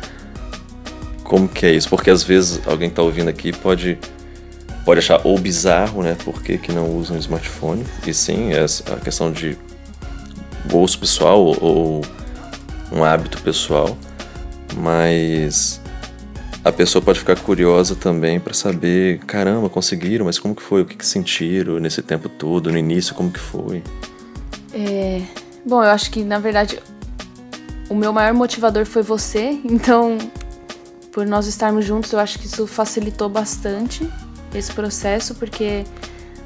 Como 1.28 1.46
que 1.46 1.66
é 1.66 1.72
isso? 1.72 1.90
Porque 1.90 2.08
às 2.08 2.22
vezes 2.22 2.66
alguém 2.66 2.88
que 2.88 2.96
tá 2.96 3.02
ouvindo 3.02 3.28
aqui 3.28 3.52
pode 3.52 3.98
pode 4.82 5.00
achar 5.00 5.20
ou 5.24 5.38
bizarro, 5.38 6.02
né? 6.02 6.16
Por 6.24 6.42
que, 6.42 6.72
não 6.72 6.96
usam 6.96 7.16
um 7.16 7.20
smartphone? 7.20 7.84
E 8.06 8.14
sim, 8.14 8.54
é 8.54 8.64
a 8.64 8.96
questão 8.96 9.30
de 9.30 9.58
gosto 10.70 10.98
pessoal 11.00 11.54
ou 11.60 12.02
um 12.90 13.04
hábito 13.04 13.42
pessoal, 13.42 13.98
mas 14.74 15.78
a 16.64 16.72
pessoa 16.72 17.02
pode 17.02 17.18
ficar 17.18 17.38
curiosa 17.38 17.94
também 17.94 18.40
para 18.40 18.54
saber, 18.54 19.18
caramba, 19.26 19.68
conseguiram, 19.68 20.24
mas 20.24 20.38
como 20.38 20.54
que 20.54 20.62
foi? 20.62 20.80
O 20.80 20.86
que, 20.86 20.96
que 20.96 21.06
sentiram 21.06 21.78
nesse 21.78 22.00
tempo 22.00 22.30
todo? 22.30 22.72
No 22.72 22.78
início, 22.78 23.14
como 23.14 23.30
que 23.30 23.38
foi? 23.38 23.82
É... 24.72 25.20
Bom, 25.66 25.84
eu 25.84 25.90
acho 25.90 26.10
que 26.10 26.24
na 26.24 26.38
verdade 26.38 26.78
o 27.90 27.94
meu 27.94 28.14
maior 28.14 28.32
motivador 28.32 28.86
foi 28.86 29.02
você, 29.02 29.60
então 29.64 30.16
por 31.18 31.26
nós 31.26 31.48
estarmos 31.48 31.84
juntos, 31.84 32.12
eu 32.12 32.20
acho 32.20 32.38
que 32.38 32.46
isso 32.46 32.64
facilitou 32.64 33.28
bastante 33.28 34.08
esse 34.54 34.72
processo, 34.72 35.34
porque 35.34 35.82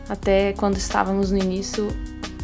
até 0.09 0.55
quando 0.55 0.79
estávamos 0.79 1.31
no 1.31 1.37
início, 1.37 1.88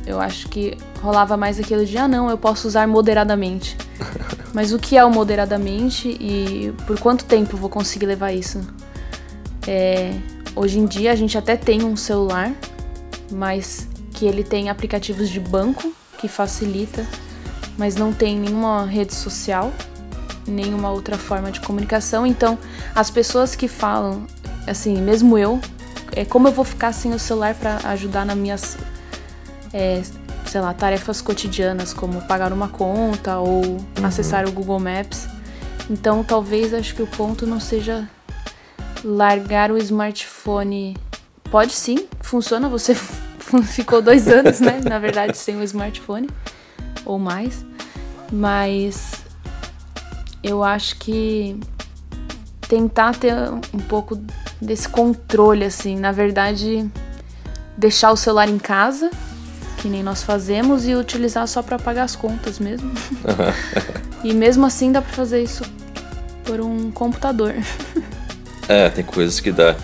eu 0.05 0.21
acho 0.21 0.47
que 0.51 0.77
rolava 1.01 1.39
mais 1.39 1.59
aquilo 1.59 1.87
de, 1.87 1.97
ah, 1.97 2.07
não, 2.07 2.29
eu 2.29 2.37
posso 2.37 2.69
usar 2.69 2.87
moderadamente. 2.87 3.79
Mas 4.53 4.75
o 4.75 4.79
que 4.79 4.95
é 4.95 5.03
o 5.03 5.11
moderadamente 5.11 6.07
e 6.21 6.71
por 6.87 7.01
quanto 7.01 7.25
tempo 7.25 7.55
eu 7.55 7.59
vou 7.59 7.71
conseguir 7.71 8.05
levar 8.05 8.31
isso? 8.31 8.61
É, 9.67 10.13
hoje 10.55 10.79
em 10.79 10.85
dia 10.85 11.13
a 11.13 11.17
gente 11.17 11.39
até 11.39 11.57
tem 11.57 11.83
um 11.83 11.97
celular, 11.97 12.53
mas 13.33 13.89
que 14.13 14.27
ele 14.27 14.45
tem 14.45 14.69
aplicativos 14.69 15.31
de 15.31 15.41
banco 15.41 15.95
que 16.19 16.29
facilita, 16.29 17.07
mas 17.79 17.97
não 17.97 18.13
tem 18.13 18.39
nenhuma 18.39 18.85
rede 18.85 19.15
social, 19.15 19.73
nenhuma 20.49 20.91
outra 20.91 21.17
forma 21.17 21.51
de 21.51 21.61
comunicação. 21.61 22.27
Então, 22.27 22.59
as 22.95 23.11
pessoas 23.11 23.55
que 23.55 23.69
falam, 23.69 24.27
assim, 24.67 25.01
mesmo 25.01 25.37
eu, 25.37 25.61
é 26.15 26.25
como 26.25 26.49
eu 26.49 26.53
vou 26.53 26.65
ficar 26.65 26.93
sem 26.93 27.13
o 27.13 27.19
celular 27.19 27.55
para 27.55 27.79
ajudar 27.91 28.25
nas 28.25 28.37
minhas 28.37 28.77
é, 29.73 30.03
sei 30.47 30.61
lá, 30.61 30.73
tarefas 30.73 31.21
cotidianas 31.21 31.93
como 31.93 32.23
pagar 32.23 32.53
uma 32.53 32.69
conta 32.69 33.39
ou 33.39 33.65
uhum. 33.65 33.79
acessar 34.03 34.49
o 34.49 34.53
Google 34.53 34.81
Maps. 34.81 35.29
Então, 35.91 36.25
talvez 36.25 36.75
acho 36.75 36.95
que 36.95 37.03
o 37.03 37.07
ponto 37.07 37.47
não 37.47 37.61
seja 37.61 38.09
largar 39.05 39.71
o 39.71 39.79
smartphone. 39.79 40.97
Pode 41.51 41.73
sim, 41.73 42.07
funciona. 42.21 42.69
Você 42.69 42.95
ficou 43.65 44.03
dois 44.03 44.29
anos, 44.29 44.61
né? 44.61 44.81
Na 44.85 44.99
verdade, 44.99 45.37
sem 45.37 45.57
o 45.57 45.63
smartphone 45.63 46.29
ou 47.05 47.19
mais. 47.19 47.65
Mas 48.31 49.13
eu 50.43 50.63
acho 50.63 50.97
que 50.97 51.59
tentar 52.69 53.15
ter 53.15 53.35
um 53.75 53.81
pouco 53.89 54.21
desse 54.61 54.89
controle, 54.89 55.65
assim. 55.65 55.97
Na 55.97 56.13
verdade, 56.13 56.89
deixar 57.77 58.11
o 58.13 58.17
celular 58.17 58.49
em 58.49 58.59
casa 58.59 59.11
que 59.79 59.89
nem 59.89 60.03
nós 60.03 60.23
fazemos, 60.23 60.87
e 60.87 60.95
utilizar 60.95 61.47
só 61.47 61.63
para 61.63 61.79
pagar 61.79 62.05
as 62.05 62.17
contas 62.17 62.59
mesmo. 62.59 62.93
e 64.23 64.35
mesmo 64.35 64.67
assim 64.67 64.93
dá 64.93 65.01
para 65.01 65.13
fazer 65.13 65.43
isso 65.43 65.63
por 66.45 66.61
um 66.61 66.91
computador. 66.91 67.55
é, 68.69 68.89
tem 68.91 69.05
coisas 69.05 69.41
que 69.41 69.53
dá. 69.53 69.77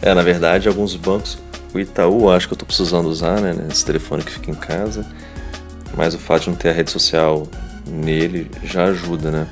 É, 0.00 0.14
na 0.14 0.22
verdade, 0.22 0.68
alguns 0.68 0.96
bancos, 0.96 1.38
o 1.72 1.78
Itaú, 1.78 2.30
acho 2.30 2.48
que 2.48 2.54
eu 2.54 2.58
tô 2.58 2.66
precisando 2.66 3.06
usar, 3.06 3.40
né, 3.40 3.54
esse 3.70 3.84
telefone 3.84 4.22
que 4.22 4.32
fica 4.32 4.50
em 4.50 4.54
casa, 4.54 5.06
mas 5.96 6.14
o 6.14 6.18
fato 6.18 6.44
de 6.44 6.50
não 6.50 6.56
ter 6.56 6.70
a 6.70 6.72
rede 6.72 6.90
social 6.90 7.46
nele 7.86 8.50
já 8.64 8.84
ajuda, 8.84 9.30
né? 9.30 9.46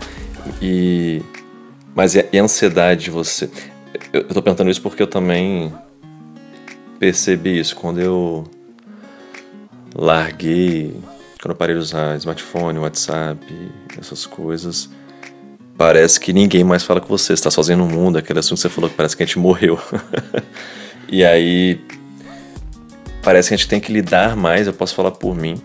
E 0.60 1.22
mas 1.94 2.14
e 2.14 2.38
a 2.38 2.42
ansiedade 2.42 3.04
de 3.04 3.10
você? 3.10 3.50
Eu, 4.12 4.22
eu 4.22 4.28
tô 4.28 4.42
perguntando 4.42 4.70
isso 4.70 4.80
porque 4.80 5.02
eu 5.02 5.06
também 5.06 5.72
percebi 6.98 7.58
isso 7.58 7.74
quando 7.74 8.00
eu 8.00 8.44
larguei, 9.94 10.94
quando 11.40 11.52
eu 11.52 11.56
parei 11.56 11.74
de 11.74 11.80
usar 11.80 12.16
smartphone, 12.16 12.78
WhatsApp, 12.78 13.44
essas 13.98 14.26
coisas, 14.26 14.88
parece 15.76 16.20
que 16.20 16.32
ninguém 16.32 16.62
mais 16.62 16.82
fala 16.82 17.00
com 17.00 17.08
você, 17.08 17.32
está 17.32 17.50
sozinho 17.50 17.78
no 17.78 17.86
mundo, 17.86 18.18
aquele 18.18 18.38
assunto 18.38 18.58
que 18.58 18.62
você 18.62 18.68
falou 18.68 18.90
que 18.90 18.96
parece 18.96 19.16
que 19.16 19.22
a 19.22 19.26
gente 19.26 19.38
morreu. 19.38 19.78
e 21.08 21.24
aí 21.24 21.80
parece 23.22 23.48
que 23.48 23.54
a 23.54 23.56
gente 23.56 23.68
tem 23.68 23.80
que 23.80 23.92
lidar 23.92 24.36
mais, 24.36 24.66
eu 24.66 24.72
posso 24.72 24.94
falar 24.94 25.10
por 25.10 25.34
mim. 25.34 25.60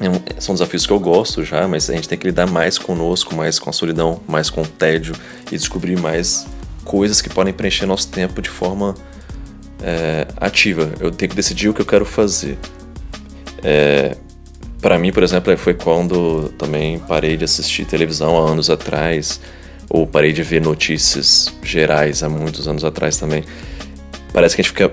É 0.00 0.40
são 0.40 0.54
desafios 0.54 0.86
que 0.86 0.92
eu 0.92 0.98
gosto 0.98 1.44
já, 1.44 1.68
mas 1.68 1.90
a 1.90 1.94
gente 1.94 2.08
tem 2.08 2.16
que 2.16 2.26
lidar 2.26 2.46
mais 2.46 2.78
conosco, 2.78 3.34
mais 3.34 3.58
com 3.58 3.68
a 3.68 3.72
solidão, 3.72 4.20
mais 4.26 4.48
com 4.48 4.62
o 4.62 4.66
tédio 4.66 5.14
e 5.52 5.56
descobrir 5.56 5.98
mais 5.98 6.46
coisas 6.84 7.20
que 7.20 7.28
podem 7.28 7.52
preencher 7.52 7.84
nosso 7.84 8.08
tempo 8.08 8.40
de 8.40 8.48
forma 8.48 8.94
é, 9.82 10.26
ativa. 10.38 10.92
Eu 10.98 11.10
tenho 11.10 11.28
que 11.28 11.36
decidir 11.36 11.68
o 11.68 11.74
que 11.74 11.82
eu 11.82 11.86
quero 11.86 12.06
fazer. 12.06 12.56
É, 13.62 14.16
para 14.80 14.98
mim, 14.98 15.12
por 15.12 15.22
exemplo, 15.22 15.54
foi 15.58 15.74
quando 15.74 16.48
também 16.56 16.98
parei 17.00 17.36
de 17.36 17.44
assistir 17.44 17.84
televisão 17.84 18.38
há 18.38 18.50
anos 18.50 18.70
atrás, 18.70 19.38
ou 19.90 20.06
parei 20.06 20.32
de 20.32 20.42
ver 20.42 20.62
notícias 20.62 21.52
gerais 21.62 22.22
há 22.22 22.28
muitos 22.30 22.66
anos 22.66 22.84
atrás 22.84 23.18
também. 23.18 23.44
Parece 24.32 24.54
que 24.56 24.62
a 24.62 24.64
gente 24.64 24.72
fica 24.72 24.90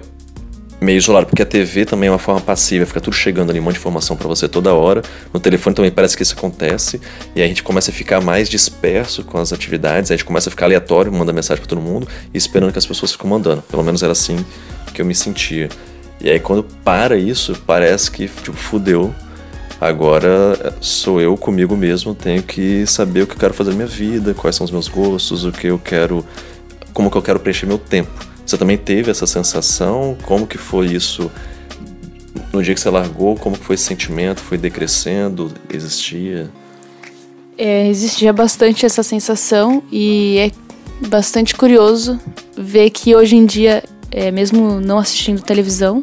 meio 0.79 0.97
isolado, 0.97 1.25
porque 1.25 1.41
a 1.41 1.45
TV 1.45 1.85
também 1.85 2.07
é 2.07 2.11
uma 2.11 2.19
forma 2.19 2.39
passiva, 2.39 2.85
fica 2.85 3.01
tudo 3.01 3.15
chegando 3.15 3.49
ali, 3.49 3.59
um 3.59 3.63
monte 3.63 3.73
de 3.73 3.79
informação 3.79 4.15
para 4.15 4.27
você 4.27 4.47
toda 4.47 4.73
hora. 4.73 5.01
No 5.33 5.39
telefone 5.39 5.75
também 5.75 5.91
parece 5.91 6.15
que 6.15 6.23
isso 6.23 6.35
acontece, 6.35 7.01
e 7.35 7.39
aí 7.39 7.45
a 7.45 7.47
gente 7.47 7.63
começa 7.63 7.91
a 7.91 7.93
ficar 7.93 8.21
mais 8.21 8.47
disperso 8.47 9.23
com 9.23 9.37
as 9.37 9.51
atividades, 9.51 10.11
a 10.11 10.15
gente 10.15 10.25
começa 10.25 10.49
a 10.49 10.51
ficar 10.51 10.65
aleatório, 10.65 11.11
manda 11.11 11.33
mensagem 11.33 11.61
para 11.61 11.69
todo 11.69 11.81
mundo 11.81 12.07
e 12.33 12.37
esperando 12.37 12.71
que 12.71 12.77
as 12.77 12.85
pessoas 12.85 13.11
fiquem 13.11 13.29
mandando. 13.29 13.61
Pelo 13.63 13.83
menos 13.83 14.03
era 14.03 14.11
assim 14.11 14.45
que 14.93 15.01
eu 15.01 15.05
me 15.05 15.15
sentia. 15.15 15.69
E 16.21 16.29
aí 16.29 16.39
quando 16.39 16.63
para 16.63 17.17
isso, 17.17 17.55
parece 17.65 18.11
que 18.11 18.27
tipo, 18.27 18.57
fudeu. 18.57 19.13
Agora 19.79 20.75
sou 20.81 21.21
eu 21.21 21.37
comigo 21.37 21.77
mesmo, 21.77 22.15
tenho 22.15 22.41
que 22.41 22.85
saber 22.87 23.21
o 23.21 23.27
que 23.27 23.33
eu 23.33 23.39
quero 23.39 23.53
fazer 23.53 23.69
na 23.69 23.75
minha 23.75 23.87
vida, 23.87 24.33
quais 24.33 24.55
são 24.55 24.65
os 24.65 24.71
meus 24.71 24.87
gostos, 24.87 25.45
o 25.45 25.51
que 25.51 25.67
eu 25.67 25.77
quero, 25.77 26.25
como 26.93 27.11
que 27.11 27.17
eu 27.17 27.21
quero 27.21 27.39
preencher 27.39 27.67
meu 27.67 27.77
tempo. 27.77 28.26
Você 28.47 28.57
também 28.57 28.77
teve 28.77 29.11
essa 29.11 29.27
sensação? 29.27 30.17
Como 30.23 30.47
que 30.47 30.57
foi 30.57 30.87
isso 30.87 31.29
no 32.53 32.63
dia 32.63 32.73
que 32.73 32.79
você 32.79 32.89
largou? 32.89 33.35
Como 33.35 33.57
que 33.57 33.65
foi 33.65 33.75
esse 33.75 33.83
sentimento? 33.83 34.39
Foi 34.39 34.57
decrescendo? 34.57 35.51
Existia? 35.69 36.49
É, 37.57 37.89
existia 37.89 38.31
bastante 38.31 38.85
essa 38.85 39.03
sensação 39.03 39.83
e 39.91 40.37
é 40.37 41.07
bastante 41.09 41.53
curioso 41.55 42.17
ver 42.57 42.89
que 42.91 43.13
hoje 43.13 43.35
em 43.35 43.45
dia 43.45 43.83
é, 44.09 44.31
mesmo 44.31 44.79
não 44.79 44.97
assistindo 44.97 45.41
televisão, 45.41 46.01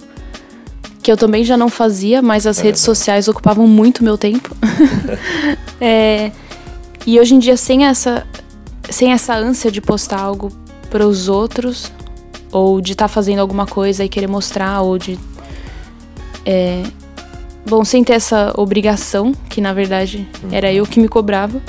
que 1.02 1.10
eu 1.10 1.16
também 1.16 1.44
já 1.44 1.56
não 1.56 1.70
fazia, 1.70 2.20
mas 2.20 2.46
as 2.46 2.58
é 2.58 2.64
redes 2.64 2.82
sociais 2.82 3.26
ocupavam 3.26 3.66
muito 3.66 4.04
meu 4.04 4.18
tempo. 4.18 4.54
é, 5.80 6.30
e 7.06 7.18
hoje 7.18 7.34
em 7.34 7.38
dia, 7.38 7.56
sem 7.56 7.86
essa, 7.86 8.26
sem 8.90 9.12
essa 9.12 9.34
ânsia 9.34 9.70
de 9.70 9.80
postar 9.80 10.20
algo 10.20 10.52
para 10.90 11.06
os 11.06 11.28
outros, 11.28 11.90
ou 12.54 12.80
de 12.80 12.92
estar 12.92 13.04
tá 13.04 13.08
fazendo 13.08 13.40
alguma 13.40 13.66
coisa 13.66 14.02
e 14.04 14.08
querer 14.08 14.28
mostrar, 14.28 14.80
ou 14.80 14.96
de. 14.96 15.18
É, 16.46 16.82
bom, 17.66 17.84
sem 17.84 18.02
ter 18.02 18.14
essa 18.14 18.52
obrigação, 18.56 19.32
que 19.50 19.60
na 19.60 19.74
verdade 19.74 20.26
uhum. 20.42 20.50
era 20.52 20.72
eu 20.72 20.86
que 20.86 21.00
me 21.00 21.08
cobrava 21.08 21.60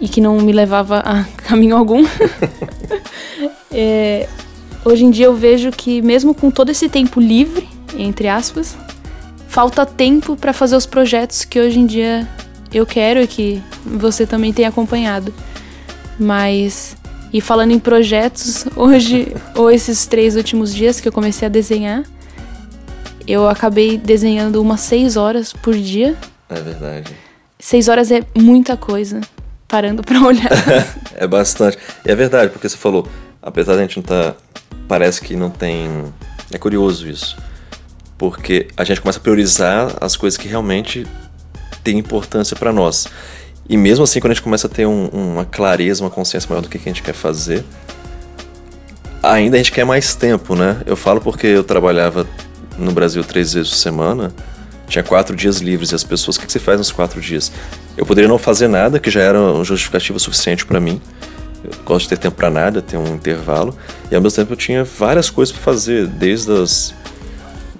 e 0.00 0.08
que 0.08 0.20
não 0.20 0.36
me 0.38 0.52
levava 0.52 0.98
a 0.98 1.24
caminho 1.46 1.76
algum. 1.76 2.04
é, 3.70 4.28
Hoje 4.84 5.04
em 5.04 5.10
dia 5.10 5.26
eu 5.26 5.34
vejo 5.34 5.70
que 5.70 6.02
mesmo 6.02 6.34
com 6.34 6.50
todo 6.50 6.70
esse 6.70 6.88
tempo 6.88 7.20
livre, 7.20 7.68
entre 7.96 8.26
aspas, 8.26 8.76
falta 9.46 9.86
tempo 9.86 10.36
para 10.36 10.52
fazer 10.52 10.74
os 10.74 10.86
projetos 10.86 11.44
que 11.44 11.60
hoje 11.60 11.78
em 11.78 11.86
dia 11.86 12.28
eu 12.74 12.84
quero 12.84 13.20
e 13.20 13.26
que 13.28 13.62
você 13.84 14.26
também 14.26 14.52
tem 14.52 14.66
acompanhado. 14.66 15.32
Mas 16.18 16.96
e 17.32 17.40
falando 17.40 17.70
em 17.70 17.78
projetos, 17.78 18.66
hoje 18.76 19.34
ou 19.54 19.70
esses 19.70 20.06
três 20.06 20.36
últimos 20.36 20.74
dias 20.74 21.00
que 21.00 21.08
eu 21.08 21.12
comecei 21.12 21.46
a 21.46 21.48
desenhar, 21.48 22.04
eu 23.26 23.48
acabei 23.48 23.96
desenhando 23.96 24.60
umas 24.60 24.80
seis 24.80 25.16
horas 25.16 25.52
por 25.52 25.74
dia. 25.74 26.16
É 26.48 26.60
verdade. 26.60 27.16
Seis 27.58 27.88
horas 27.88 28.10
é 28.10 28.22
muita 28.36 28.76
coisa, 28.76 29.20
parando 29.66 30.02
para 30.02 30.20
olhar. 30.20 30.50
é 31.14 31.26
bastante. 31.26 31.78
E 32.04 32.10
é 32.10 32.14
verdade, 32.14 32.50
porque 32.50 32.68
você 32.68 32.76
falou, 32.76 33.06
apesar 33.40 33.74
de 33.74 33.78
a 33.78 33.82
gente 33.82 33.96
não 33.96 34.02
estar 34.02 34.32
tá 34.32 34.36
parece 34.86 35.22
que 35.22 35.34
não 35.34 35.48
tem. 35.48 35.88
É 36.52 36.58
curioso 36.58 37.08
isso. 37.08 37.36
porque 38.18 38.68
a 38.76 38.84
gente 38.84 39.00
começa 39.00 39.18
a 39.18 39.22
priorizar 39.22 39.96
as 40.00 40.16
coisas 40.16 40.36
que 40.36 40.46
realmente 40.46 41.06
têm 41.82 41.98
importância 41.98 42.54
para 42.54 42.72
nós. 42.72 43.06
E 43.72 43.76
mesmo 43.78 44.04
assim, 44.04 44.20
quando 44.20 44.32
a 44.32 44.34
gente 44.34 44.42
começa 44.42 44.66
a 44.66 44.70
ter 44.70 44.84
um, 44.84 45.06
uma 45.06 45.46
clareza, 45.46 46.04
uma 46.04 46.10
consciência 46.10 46.46
maior 46.46 46.60
do 46.60 46.68
que, 46.68 46.78
que 46.78 46.86
a 46.86 46.92
gente 46.92 47.02
quer 47.02 47.14
fazer, 47.14 47.64
ainda 49.22 49.56
a 49.56 49.58
gente 49.58 49.72
quer 49.72 49.86
mais 49.86 50.14
tempo, 50.14 50.54
né? 50.54 50.82
Eu 50.84 50.94
falo 50.94 51.22
porque 51.22 51.46
eu 51.46 51.64
trabalhava 51.64 52.26
no 52.76 52.92
Brasil 52.92 53.24
três 53.24 53.54
vezes 53.54 53.70
por 53.70 53.76
semana, 53.76 54.30
tinha 54.86 55.02
quatro 55.02 55.34
dias 55.34 55.56
livres 55.56 55.90
e 55.90 55.94
as 55.94 56.04
pessoas, 56.04 56.36
o 56.36 56.40
que, 56.40 56.44
que 56.44 56.52
você 56.52 56.58
faz 56.58 56.76
nos 56.76 56.92
quatro 56.92 57.18
dias? 57.18 57.50
Eu 57.96 58.04
poderia 58.04 58.28
não 58.28 58.36
fazer 58.36 58.68
nada, 58.68 59.00
que 59.00 59.10
já 59.10 59.22
era 59.22 59.40
um 59.40 59.64
justificativo 59.64 60.20
suficiente 60.20 60.66
para 60.66 60.78
mim. 60.78 61.00
Eu 61.64 61.70
gosto 61.82 62.02
de 62.02 62.10
ter 62.10 62.18
tempo 62.18 62.36
para 62.36 62.50
nada, 62.50 62.82
ter 62.82 62.98
um 62.98 63.14
intervalo. 63.14 63.74
E 64.10 64.14
ao 64.14 64.20
mesmo 64.20 64.36
tempo 64.36 64.52
eu 64.52 64.56
tinha 64.58 64.84
várias 64.84 65.30
coisas 65.30 65.50
para 65.50 65.62
fazer, 65.62 66.06
desde 66.08 66.52
as 66.52 66.94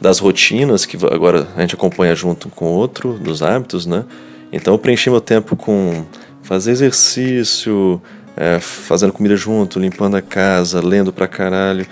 das 0.00 0.18
rotinas 0.18 0.86
que 0.86 0.96
agora 1.12 1.46
a 1.54 1.60
gente 1.60 1.74
acompanha 1.74 2.14
junto 2.14 2.48
com 2.48 2.64
outro, 2.64 3.18
dos 3.18 3.42
hábitos, 3.42 3.84
né? 3.84 4.04
Então 4.52 4.74
eu 4.74 4.78
preenchi 4.78 5.08
meu 5.08 5.20
tempo 5.20 5.56
com 5.56 6.04
fazer 6.42 6.72
exercício, 6.72 8.00
é, 8.36 8.60
fazendo 8.60 9.12
comida 9.12 9.36
junto, 9.36 9.78
limpando 9.78 10.16
a 10.16 10.22
casa, 10.22 10.80
lendo 10.80 11.12
pra 11.12 11.26
caralho. 11.26 11.86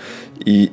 E 0.45 0.71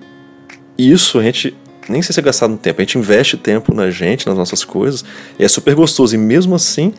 isso 0.76 1.18
a 1.18 1.22
gente 1.22 1.56
nem 1.88 2.02
sei 2.02 2.12
se 2.12 2.20
é 2.20 2.22
gastado 2.22 2.50
no 2.50 2.58
tempo, 2.58 2.80
a 2.80 2.84
gente 2.84 2.98
investe 2.98 3.36
tempo 3.36 3.72
na 3.72 3.90
gente, 3.90 4.26
nas 4.26 4.36
nossas 4.36 4.62
coisas, 4.62 5.04
e 5.38 5.44
é 5.44 5.48
super 5.48 5.74
gostoso. 5.74 6.14
E 6.14 6.18
mesmo 6.18 6.54
assim, 6.54 6.92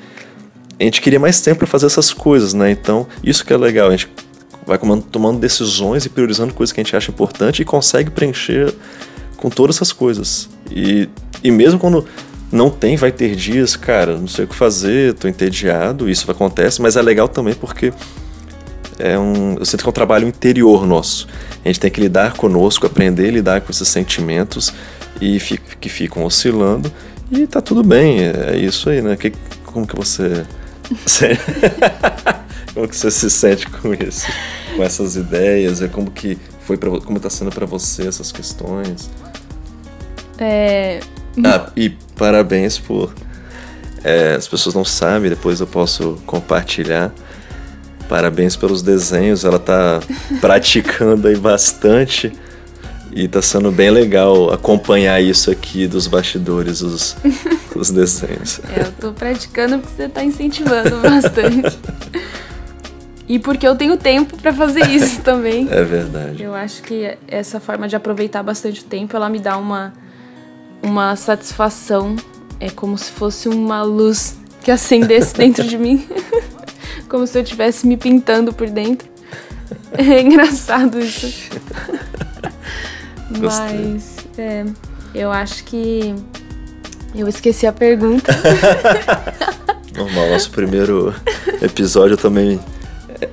a 0.79 0.83
gente 0.83 1.01
queria 1.01 1.19
mais 1.19 1.39
tempo 1.41 1.59
para 1.59 1.67
fazer 1.67 1.85
essas 1.85 2.11
coisas, 2.11 2.53
né? 2.53 2.71
Então, 2.71 3.07
isso 3.23 3.45
que 3.45 3.53
é 3.53 3.57
legal, 3.57 3.89
a 3.89 3.91
gente 3.91 4.09
vai 4.65 4.79
tomando 5.11 5.39
decisões 5.39 6.05
e 6.05 6.09
priorizando 6.09 6.53
coisas 6.53 6.73
que 6.73 6.79
a 6.79 6.83
gente 6.83 6.95
acha 6.95 7.11
importante 7.11 7.61
e 7.61 7.65
consegue 7.65 8.09
preencher 8.09 8.73
com 9.37 9.49
todas 9.49 9.75
essas 9.75 9.91
coisas. 9.91 10.49
E, 10.71 11.07
e 11.43 11.51
mesmo 11.51 11.79
quando 11.79 12.05
não 12.51 12.69
tem, 12.69 12.95
vai 12.95 13.11
ter 13.11 13.35
dias, 13.35 13.75
cara, 13.75 14.17
não 14.17 14.27
sei 14.27 14.45
o 14.45 14.47
que 14.47 14.55
fazer, 14.55 15.13
tô 15.13 15.27
entediado, 15.27 16.09
isso 16.09 16.29
acontece, 16.29 16.81
mas 16.81 16.95
é 16.95 17.01
legal 17.01 17.27
também 17.27 17.53
porque 17.53 17.93
é 18.97 19.17
um, 19.17 19.55
eu 19.57 19.65
sinto 19.65 19.81
que 19.81 19.87
é 19.87 19.89
um 19.89 19.93
trabalho 19.93 20.27
interior 20.27 20.85
nosso. 20.85 21.27
A 21.63 21.67
gente 21.67 21.79
tem 21.79 21.91
que 21.91 22.01
lidar 22.01 22.33
conosco, 22.33 22.85
aprender 22.85 23.29
a 23.29 23.31
lidar 23.31 23.61
com 23.61 23.71
esses 23.71 23.87
sentimentos 23.87 24.73
e 25.21 25.39
fica, 25.39 25.75
que 25.79 25.89
ficam 25.89 26.23
oscilando 26.25 26.91
e 27.31 27.45
tá 27.45 27.61
tudo 27.61 27.83
bem, 27.83 28.19
é 28.23 28.57
isso 28.57 28.89
aí, 28.89 29.01
né? 29.01 29.15
Que, 29.15 29.31
como 29.65 29.85
que 29.85 29.95
você 29.95 30.45
como 32.73 32.87
que 32.87 32.95
você 32.95 33.11
se 33.11 33.29
sente 33.29 33.67
com 33.69 33.93
isso? 33.93 34.25
Com 34.75 34.83
essas 34.83 35.15
ideias? 35.15 35.81
É 35.81 35.87
como 35.87 36.09
que 36.09 36.37
foi 36.61 36.77
para 36.77 36.89
como 37.01 37.19
tá 37.19 37.29
sendo 37.29 37.51
para 37.51 37.65
você 37.65 38.07
essas 38.07 38.31
questões? 38.31 39.09
É... 40.39 40.99
Ah, 41.43 41.69
e 41.75 41.89
parabéns 42.15 42.77
por 42.77 43.13
é, 44.03 44.35
as 44.35 44.47
pessoas 44.47 44.75
não 44.75 44.85
sabem, 44.85 45.29
depois 45.29 45.59
eu 45.59 45.67
posso 45.67 46.21
compartilhar. 46.25 47.11
Parabéns 48.07 48.55
pelos 48.55 48.81
desenhos, 48.81 49.43
ela 49.43 49.59
tá 49.59 49.99
praticando 50.41 51.27
aí 51.27 51.35
bastante. 51.35 52.31
E 53.11 53.27
tá 53.27 53.41
sendo 53.41 53.71
bem 53.71 53.89
legal 53.89 54.53
acompanhar 54.53 55.19
isso 55.19 55.49
aqui 55.49 55.87
dos 55.87 56.05
bastidores, 56.05 56.81
os, 56.81 57.17
os 57.75 57.89
desenhos. 57.89 58.61
É, 58.71 58.81
eu 58.81 58.91
tô 58.91 59.11
praticando 59.11 59.79
porque 59.79 59.95
você 59.95 60.07
tá 60.07 60.23
incentivando 60.23 60.97
bastante. 60.97 61.75
e 63.27 63.39
porque 63.39 63.67
eu 63.67 63.75
tenho 63.75 63.97
tempo 63.97 64.37
para 64.37 64.53
fazer 64.53 64.87
isso 64.91 65.21
também. 65.25 65.67
É 65.71 65.83
verdade. 65.83 66.43
Eu 66.43 66.53
acho 66.53 66.83
que 66.83 67.17
essa 67.27 67.59
forma 67.59 67.87
de 67.87 67.95
aproveitar 67.95 68.43
bastante 68.43 68.81
o 68.81 68.85
tempo, 68.85 69.15
ela 69.15 69.27
me 69.27 69.39
dá 69.39 69.57
uma, 69.57 69.91
uma 70.81 71.15
satisfação. 71.15 72.15
É 72.59 72.69
como 72.69 72.97
se 72.97 73.11
fosse 73.11 73.47
uma 73.47 73.83
luz 73.83 74.37
que 74.61 74.71
acendesse 74.71 75.33
dentro 75.33 75.63
de 75.63 75.77
mim. 75.77 76.07
como 77.07 77.25
se 77.25 77.37
eu 77.37 77.43
estivesse 77.43 77.87
me 77.87 77.97
pintando 77.97 78.53
por 78.53 78.69
dentro. 78.69 79.07
É 79.97 80.21
engraçado 80.21 80.99
isso. 80.99 81.49
Mas 83.39 84.17
é, 84.37 84.65
eu 85.13 85.31
acho 85.31 85.63
que 85.65 86.15
eu 87.15 87.27
esqueci 87.27 87.67
a 87.67 87.71
pergunta. 87.71 88.33
Normal, 89.95 90.29
nosso 90.29 90.51
primeiro 90.51 91.13
episódio 91.61 92.17
também 92.17 92.59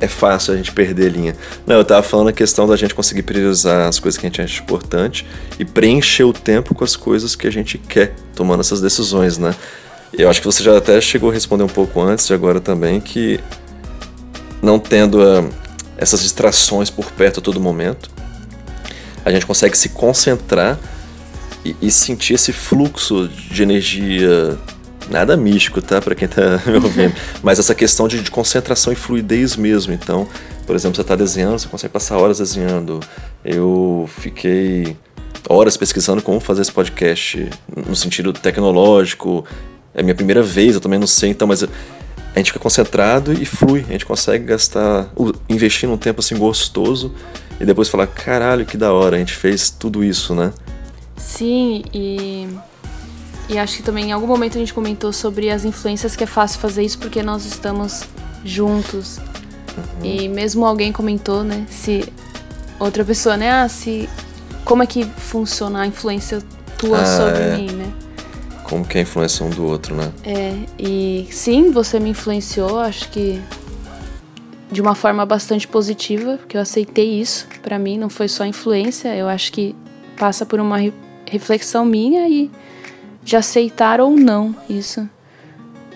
é 0.01 0.09
fácil 0.09 0.55
a 0.55 0.57
gente 0.57 0.73
perder 0.73 1.11
linha. 1.11 1.37
Não, 1.67 1.77
eu 1.77 1.85
tava 1.85 2.03
falando 2.03 2.29
a 2.29 2.33
questão 2.33 2.67
da 2.67 2.77
gente 2.77 2.95
conseguir 2.95 3.23
priorizar 3.23 3.89
as 3.89 3.99
coisas 3.99 4.19
que 4.19 4.27
a 4.27 4.29
gente 4.29 4.41
acha 4.43 4.63
importante 4.63 5.27
e 5.59 5.65
preencher 5.65 6.25
o 6.25 6.33
tempo 6.33 6.75
com 6.75 6.85
as 6.85 6.97
coisas 6.97 7.37
que 7.37 7.47
a 7.47 7.51
gente 7.51 7.79
quer, 7.79 8.15
tomando 8.35 8.61
essas 8.61 8.81
decisões, 8.81 9.39
né? 9.39 9.55
Eu 10.13 10.31
acho 10.31 10.41
que 10.41 10.47
você 10.47 10.63
já 10.63 10.77
até 10.77 11.01
chegou 11.01 11.31
a 11.31 11.33
responder 11.33 11.65
um 11.65 11.69
pouco 11.69 12.01
antes 12.01 12.29
e 12.29 12.35
agora 12.35 12.61
também 12.61 13.01
que 13.01 13.41
não 14.63 14.79
tendo 14.79 15.19
uh, 15.21 15.49
essas 15.99 16.23
distrações 16.23 16.91
por 16.91 17.11
perto 17.13 17.41
a 17.41 17.43
todo 17.43 17.61
momento, 17.61 18.11
a 19.25 19.31
gente 19.31 19.45
consegue 19.45 19.77
se 19.77 19.91
concentrar 19.91 20.79
e, 21.65 21.77
e 21.83 21.91
sentir 21.91 22.35
esse 22.35 22.53
fluxo 22.53 23.29
de 23.29 23.63
energia 23.63 24.57
nada 25.11 25.37
místico, 25.37 25.81
tá? 25.81 26.01
Para 26.01 26.15
quem 26.15 26.29
tá 26.29 26.61
me 26.67 26.75
ouvindo. 26.75 27.15
Mas 27.43 27.59
essa 27.59 27.75
questão 27.75 28.09
de, 28.09 28.23
de, 28.23 28.31
concentração 28.31 28.93
e 28.93 28.97
fluidez 28.97 29.57
mesmo. 29.57 29.93
Então, 29.93 30.29
por 30.67 30.75
exemplo, 30.77 30.97
você 30.97 31.03
está 31.03 31.17
desenhando, 31.17 31.59
você 31.59 31.69
consegue 31.69 31.93
passar 31.93 32.19
horas 32.19 32.39
desenhando. 32.39 33.01
Eu 33.45 34.09
fiquei 34.19 34.97
horas 35.49 35.77
pesquisando 35.77 36.23
como 36.23 36.41
fazer 36.41 36.63
esse 36.63 36.73
podcast 36.73 37.49
no 37.87 37.95
sentido 37.95 38.33
tecnológico. 38.33 39.45
É 39.95 40.03
minha 40.03 40.15
primeira 40.15 40.43
vez, 40.43 40.75
eu 40.75 40.81
também 40.81 40.99
não 40.99 41.07
sei, 41.07 41.31
então, 41.31 41.49
mas 41.49 41.63
a 41.63 41.69
gente 42.39 42.53
fica 42.53 42.59
concentrado 42.59 43.33
e 43.33 43.47
flui. 43.47 43.85
A 43.89 43.93
gente 43.93 44.05
consegue 44.05 44.45
gastar, 44.45 45.09
investir 45.49 45.89
num 45.89 45.97
tempo 45.97 46.21
assim 46.21 46.37
gostoso 46.37 47.15
e 47.59 47.65
depois 47.65 47.89
falar, 47.89 48.07
caralho, 48.07 48.67
que 48.67 48.77
da 48.77 48.93
hora, 48.93 49.17
a 49.17 49.19
gente 49.19 49.33
fez 49.33 49.71
tudo 49.71 50.05
isso, 50.05 50.35
né? 50.35 50.53
Sim, 51.17 51.83
e, 51.95 52.47
e 53.49 53.59
acho 53.59 53.77
que 53.77 53.83
também 53.83 54.07
em 54.07 54.13
algum 54.13 54.27
momento 54.27 54.57
a 54.57 54.59
gente 54.59 54.75
comentou 54.75 55.13
sobre 55.13 55.51
as 55.51 55.65
influências 55.65 56.17
que 56.17 56.25
é 56.25 56.27
fácil 56.27 56.59
fazer 56.61 56.83
isso 56.83 56.99
porque 56.99 57.23
nós 57.23 57.45
estamos 57.45 58.03
juntos. 58.45 59.19
Uhum. 59.77 60.05
E 60.05 60.29
mesmo 60.29 60.65
alguém 60.65 60.93
comentou, 60.93 61.45
né, 61.45 61.67
se 61.69 62.13
outra 62.79 63.05
pessoa, 63.05 63.37
né, 63.37 63.51
ah, 63.51 63.69
se 63.69 64.09
como 64.65 64.83
é 64.83 64.87
que 64.87 65.05
funciona 65.05 65.83
a 65.83 65.87
influência 65.87 66.43
tua 66.79 67.01
ah, 67.01 67.07
sobre 67.07 67.43
é. 67.43 67.57
mim, 67.57 67.73
né? 67.73 67.93
Como 68.65 68.85
que 68.85 68.99
é 68.99 69.01
a 69.01 69.03
influência 69.03 69.47
um 69.47 69.51
do 69.51 69.65
outro, 69.65 69.95
né? 69.95 70.13
É, 70.25 70.57
e 70.77 71.29
sim, 71.31 71.71
você 71.71 72.01
me 72.01 72.11
influenciou, 72.11 72.81
acho 72.81 73.09
que 73.11 73.41
de 74.71 74.81
uma 74.81 74.95
forma 74.95 75.25
bastante 75.25 75.69
positiva, 75.69 76.37
porque 76.39 76.57
eu 76.57 76.61
aceitei 76.61 77.21
isso. 77.21 77.47
Para 77.63 77.79
mim 77.79 77.97
não 77.97 78.11
foi 78.11 78.27
só 78.27 78.45
influência, 78.45 79.15
eu 79.15 79.29
acho 79.29 79.53
que 79.53 79.75
passa 80.19 80.45
por 80.45 80.59
uma 80.59 80.79
re 80.79 80.93
reflexão 81.29 81.85
minha 81.85 82.29
e 82.29 82.49
de 83.27 83.37
aceitar 83.37 84.01
ou 84.01 84.17
não 84.17 84.57
isso. 84.71 85.07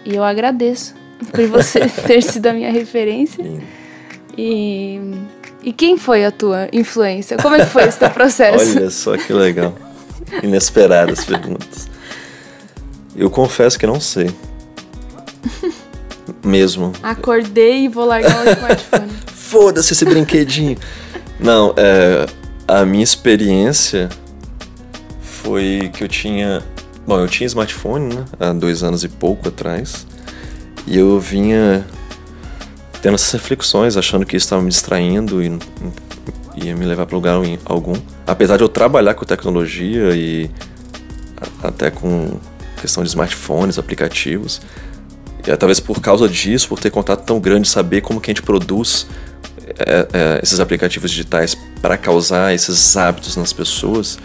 E 0.04 0.14
eu 0.14 0.24
agradeço 0.24 0.94
por 1.32 1.46
você 1.46 1.80
ter 2.06 2.22
sido 2.22 2.48
a 2.48 2.52
minha 2.52 2.70
referência. 2.70 3.42
E, 4.36 5.00
e 5.62 5.72
quem 5.72 5.96
foi 5.96 6.24
a 6.24 6.30
tua 6.30 6.68
influência? 6.72 7.36
Como 7.38 7.54
é 7.54 7.60
que 7.60 7.70
foi 7.70 7.84
esse 7.84 7.98
teu 7.98 8.10
processo? 8.12 8.76
Olha 8.78 8.90
só 8.90 9.16
que 9.16 9.32
legal. 9.32 9.74
Inesperadas 10.42 11.24
perguntas. 11.24 11.88
Eu 13.16 13.30
confesso 13.30 13.78
que 13.78 13.86
não 13.86 14.00
sei 14.00 14.28
mesmo. 16.44 16.92
Acordei 17.02 17.84
e 17.84 17.88
vou 17.88 18.04
largar 18.04 18.46
o 18.46 18.50
smartphone. 18.50 19.10
Foda-se 19.32 19.92
esse 19.92 20.04
brinquedinho. 20.04 20.76
Não, 21.38 21.74
é, 21.76 22.26
a 22.68 22.84
minha 22.84 23.04
experiência 23.04 24.08
foi 25.20 25.90
que 25.92 26.04
eu 26.04 26.08
tinha. 26.08 26.62
Bom, 27.10 27.18
eu 27.18 27.26
tinha 27.26 27.44
smartphone, 27.44 28.14
né? 28.14 28.24
Há 28.38 28.52
dois 28.52 28.84
anos 28.84 29.02
e 29.02 29.08
pouco 29.08 29.48
atrás. 29.48 30.06
E 30.86 30.96
eu 30.96 31.18
vinha 31.18 31.84
tendo 33.02 33.16
essas 33.16 33.32
reflexões, 33.32 33.96
achando 33.96 34.24
que 34.24 34.36
isso 34.36 34.46
estava 34.46 34.62
me 34.62 34.68
distraindo 34.68 35.42
e 35.42 35.58
ia 36.54 36.76
me 36.76 36.84
levar 36.84 37.06
para 37.06 37.16
lugar 37.16 37.34
algum. 37.64 37.96
Apesar 38.24 38.56
de 38.58 38.62
eu 38.62 38.68
trabalhar 38.68 39.14
com 39.14 39.24
tecnologia 39.24 40.14
e 40.14 40.48
até 41.64 41.90
com 41.90 42.38
questão 42.80 43.02
de 43.02 43.08
smartphones, 43.08 43.76
aplicativos, 43.76 44.62
e, 45.44 45.50
é, 45.50 45.56
talvez 45.56 45.80
por 45.80 46.00
causa 46.00 46.28
disso, 46.28 46.68
por 46.68 46.78
ter 46.78 46.90
contato 46.90 47.24
tão 47.24 47.40
grande, 47.40 47.68
saber 47.68 48.02
como 48.02 48.20
que 48.20 48.30
a 48.30 48.32
gente 48.32 48.42
produz 48.42 49.08
é, 49.80 50.06
é, 50.12 50.40
esses 50.44 50.60
aplicativos 50.60 51.10
digitais 51.10 51.56
para 51.82 51.98
causar 51.98 52.54
esses 52.54 52.96
hábitos 52.96 53.34
nas 53.34 53.52
pessoas. 53.52 54.16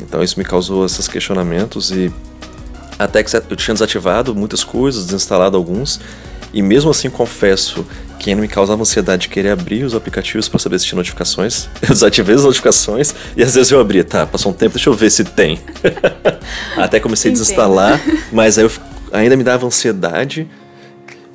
Então 0.00 0.22
isso 0.22 0.38
me 0.38 0.44
causou 0.44 0.86
esses 0.86 1.06
questionamentos 1.08 1.90
e 1.90 2.12
até 2.98 3.22
que 3.22 3.34
eu 3.36 3.56
tinha 3.56 3.74
desativado 3.74 4.34
muitas 4.34 4.64
coisas, 4.64 5.06
desinstalado 5.06 5.56
alguns, 5.56 6.00
e 6.52 6.62
mesmo 6.62 6.90
assim 6.90 7.08
confesso 7.08 7.84
que 8.18 8.24
pequeno 8.28 8.42
me 8.42 8.48
causava 8.48 8.82
ansiedade 8.82 9.22
de 9.22 9.28
querer 9.28 9.50
abrir 9.50 9.84
os 9.84 9.94
aplicativos 9.94 10.48
para 10.48 10.58
saber 10.58 10.78
se 10.78 10.86
tinha 10.86 10.96
notificações. 10.96 11.68
Eu 11.80 11.88
desativei 11.88 12.34
as 12.34 12.44
notificações 12.44 13.14
e 13.36 13.42
às 13.42 13.54
vezes 13.54 13.70
eu 13.70 13.80
abria, 13.80 14.04
tá, 14.04 14.26
passou 14.26 14.52
um 14.52 14.54
tempo, 14.54 14.74
deixa 14.74 14.90
eu 14.90 14.94
ver 14.94 15.10
se 15.10 15.24
tem. 15.24 15.58
Até 16.76 17.00
comecei 17.00 17.30
a 17.30 17.32
desinstalar, 17.32 18.00
mas 18.32 18.58
aí 18.58 18.64
eu, 18.64 18.72
ainda 19.12 19.36
me 19.36 19.44
dava 19.44 19.66
ansiedade. 19.66 20.48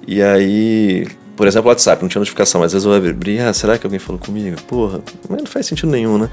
E 0.06 0.22
aí, 0.22 1.08
por 1.36 1.48
exemplo, 1.48 1.68
o 1.68 1.70
WhatsApp, 1.70 2.02
não 2.02 2.10
tinha 2.10 2.20
notificação, 2.20 2.62
mas 2.62 2.68
às 2.76 2.84
vezes 2.84 2.86
eu 2.86 3.12
abria, 3.12 3.50
ah, 3.50 3.54
será 3.54 3.78
que 3.78 3.86
alguém 3.86 4.00
falou 4.00 4.20
comigo? 4.20 4.62
Porra, 4.64 5.02
não 5.30 5.46
faz 5.46 5.66
sentido 5.66 5.92
nenhum, 5.92 6.18
né? 6.18 6.30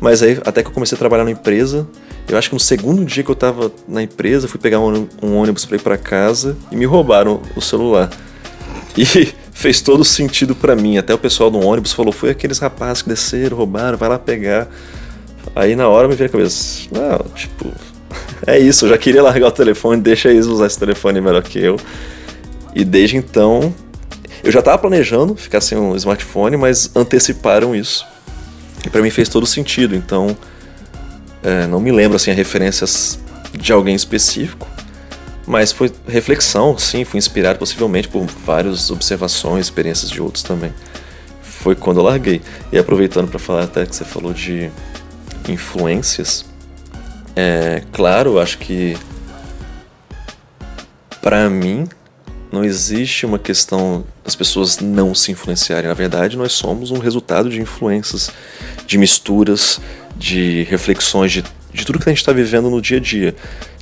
Mas 0.00 0.22
aí, 0.22 0.38
até 0.44 0.62
que 0.62 0.68
eu 0.68 0.72
comecei 0.72 0.94
a 0.94 0.98
trabalhar 0.98 1.24
na 1.24 1.30
empresa, 1.30 1.86
eu 2.28 2.38
acho 2.38 2.50
que 2.50 2.54
no 2.54 2.60
segundo 2.60 3.04
dia 3.04 3.24
que 3.24 3.30
eu 3.30 3.34
tava 3.34 3.70
na 3.88 4.02
empresa, 4.02 4.46
fui 4.46 4.60
pegar 4.60 4.80
um, 4.80 5.08
um 5.22 5.36
ônibus 5.36 5.64
pra 5.64 5.76
ir 5.76 5.80
pra 5.80 5.96
casa 5.96 6.56
e 6.70 6.76
me 6.76 6.84
roubaram 6.84 7.40
o 7.56 7.60
celular. 7.60 8.10
E 8.96 9.34
fez 9.50 9.80
todo 9.80 10.04
sentido 10.04 10.54
para 10.54 10.76
mim. 10.76 10.98
Até 10.98 11.12
o 11.12 11.18
pessoal 11.18 11.50
do 11.50 11.58
ônibus 11.58 11.92
falou: 11.92 12.12
foi 12.12 12.30
aqueles 12.30 12.60
rapazes 12.60 13.02
que 13.02 13.08
desceram, 13.08 13.56
roubaram, 13.56 13.98
vai 13.98 14.08
lá 14.08 14.20
pegar. 14.20 14.68
Aí 15.54 15.74
na 15.74 15.88
hora 15.88 16.06
me 16.06 16.14
veio 16.14 16.28
a 16.28 16.32
cabeça: 16.32 16.82
não, 16.92 17.18
tipo, 17.34 17.72
é 18.46 18.56
isso, 18.56 18.84
eu 18.84 18.90
já 18.90 18.96
queria 18.96 19.20
largar 19.20 19.48
o 19.48 19.50
telefone, 19.50 20.00
deixa 20.00 20.30
eles 20.30 20.46
usar 20.46 20.66
esse 20.66 20.78
telefone 20.78 21.20
melhor 21.20 21.42
que 21.42 21.58
eu. 21.58 21.76
E 22.72 22.84
desde 22.84 23.16
então, 23.16 23.74
eu 24.44 24.52
já 24.52 24.58
estava 24.58 24.76
planejando 24.76 25.34
ficar 25.34 25.62
sem 25.62 25.76
um 25.78 25.96
smartphone, 25.96 26.56
mas 26.56 26.90
anteciparam 26.94 27.74
isso. 27.74 28.06
E 28.84 28.90
para 28.90 29.00
mim 29.00 29.08
fez 29.08 29.28
todo 29.28 29.46
sentido, 29.46 29.96
então 29.96 30.36
é, 31.42 31.66
não 31.66 31.80
me 31.80 31.90
lembro 31.90 32.16
assim 32.16 32.30
referências 32.32 33.18
de 33.52 33.72
alguém 33.72 33.94
específico, 33.94 34.68
mas 35.46 35.72
foi 35.72 35.90
reflexão, 36.06 36.76
sim, 36.76 37.04
fui 37.04 37.16
inspirado 37.16 37.58
possivelmente 37.58 38.06
por 38.08 38.26
várias 38.44 38.90
observações, 38.90 39.64
experiências 39.64 40.10
de 40.10 40.20
outros 40.20 40.42
também. 40.42 40.72
Foi 41.42 41.74
quando 41.74 42.00
eu 42.00 42.04
larguei. 42.04 42.42
E 42.70 42.76
aproveitando 42.76 43.30
para 43.30 43.38
falar 43.38 43.64
até 43.64 43.86
que 43.86 43.96
você 43.96 44.04
falou 44.04 44.34
de 44.34 44.70
influências, 45.48 46.44
é 47.34 47.82
claro, 47.92 48.38
acho 48.38 48.58
que 48.58 48.96
para 51.22 51.48
mim 51.48 51.88
não 52.54 52.64
existe 52.64 53.26
uma 53.26 53.38
questão 53.38 54.04
das 54.22 54.36
pessoas 54.36 54.78
não 54.78 55.14
se 55.14 55.32
influenciarem. 55.32 55.88
Na 55.88 55.94
verdade, 55.94 56.36
nós 56.36 56.52
somos 56.52 56.92
um 56.92 56.98
resultado 56.98 57.50
de 57.50 57.60
influências, 57.60 58.30
de 58.86 58.96
misturas, 58.96 59.80
de 60.16 60.62
reflexões, 60.62 61.32
de, 61.32 61.44
de 61.72 61.84
tudo 61.84 61.98
que 61.98 62.08
a 62.08 62.12
gente 62.12 62.20
está 62.20 62.32
vivendo 62.32 62.70
no 62.70 62.80
dia 62.80 62.98
a 62.98 63.00
dia. 63.00 63.34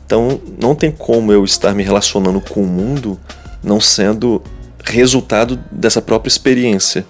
Então, 0.06 0.40
não 0.58 0.74
tem 0.74 0.90
como 0.90 1.30
eu 1.30 1.44
estar 1.44 1.74
me 1.74 1.82
relacionando 1.82 2.40
com 2.40 2.62
o 2.62 2.66
mundo 2.66 3.20
não 3.62 3.78
sendo 3.78 4.42
resultado 4.82 5.56
dessa 5.70 6.00
própria 6.00 6.28
experiência. 6.28 7.04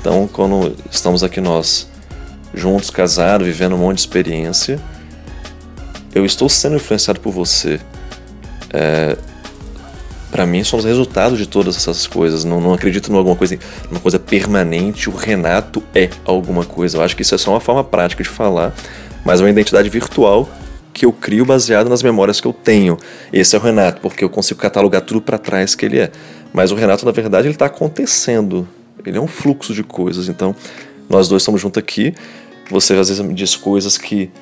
Então, 0.00 0.26
quando 0.26 0.74
estamos 0.90 1.22
aqui 1.22 1.40
nós 1.40 1.86
juntos, 2.54 2.88
casados, 2.88 3.46
vivendo 3.46 3.74
um 3.74 3.78
monte 3.78 3.96
de 3.96 4.02
experiência, 4.02 4.80
eu 6.14 6.24
estou 6.24 6.48
sendo 6.48 6.76
influenciado 6.76 7.20
por 7.20 7.32
você. 7.32 7.78
É, 8.72 9.16
para 10.34 10.46
mim, 10.46 10.64
somos 10.64 10.84
resultado 10.84 11.36
de 11.36 11.46
todas 11.46 11.76
essas 11.76 12.08
coisas. 12.08 12.42
Não, 12.44 12.60
não 12.60 12.74
acredito 12.74 13.08
em 13.08 13.14
alguma 13.14 13.36
coisa, 13.36 13.56
coisa 14.02 14.18
permanente. 14.18 15.08
O 15.08 15.14
Renato 15.14 15.80
é 15.94 16.10
alguma 16.24 16.64
coisa. 16.64 16.96
Eu 16.96 17.02
acho 17.02 17.14
que 17.14 17.22
isso 17.22 17.36
é 17.36 17.38
só 17.38 17.52
uma 17.52 17.60
forma 17.60 17.84
prática 17.84 18.20
de 18.20 18.28
falar, 18.28 18.74
mas 19.24 19.38
é 19.38 19.44
uma 19.44 19.50
identidade 19.50 19.88
virtual 19.88 20.48
que 20.92 21.06
eu 21.06 21.12
crio 21.12 21.44
baseado 21.44 21.88
nas 21.88 22.02
memórias 22.02 22.40
que 22.40 22.48
eu 22.48 22.52
tenho. 22.52 22.96
Esse 23.32 23.54
é 23.54 23.60
o 23.60 23.62
Renato, 23.62 24.00
porque 24.00 24.24
eu 24.24 24.28
consigo 24.28 24.58
catalogar 24.58 25.02
tudo 25.02 25.20
para 25.20 25.38
trás 25.38 25.76
que 25.76 25.86
ele 25.86 26.00
é. 26.00 26.10
Mas 26.52 26.72
o 26.72 26.74
Renato, 26.74 27.06
na 27.06 27.12
verdade, 27.12 27.46
ele 27.46 27.54
está 27.54 27.66
acontecendo. 27.66 28.66
Ele 29.06 29.16
é 29.16 29.20
um 29.20 29.28
fluxo 29.28 29.72
de 29.72 29.84
coisas. 29.84 30.28
Então, 30.28 30.52
nós 31.08 31.28
dois 31.28 31.42
estamos 31.42 31.60
juntos 31.60 31.78
aqui. 31.78 32.12
Você 32.72 32.94
às 32.94 33.08
vezes 33.08 33.24
me 33.24 33.34
diz 33.34 33.54
coisas 33.54 33.96
que 33.96 34.32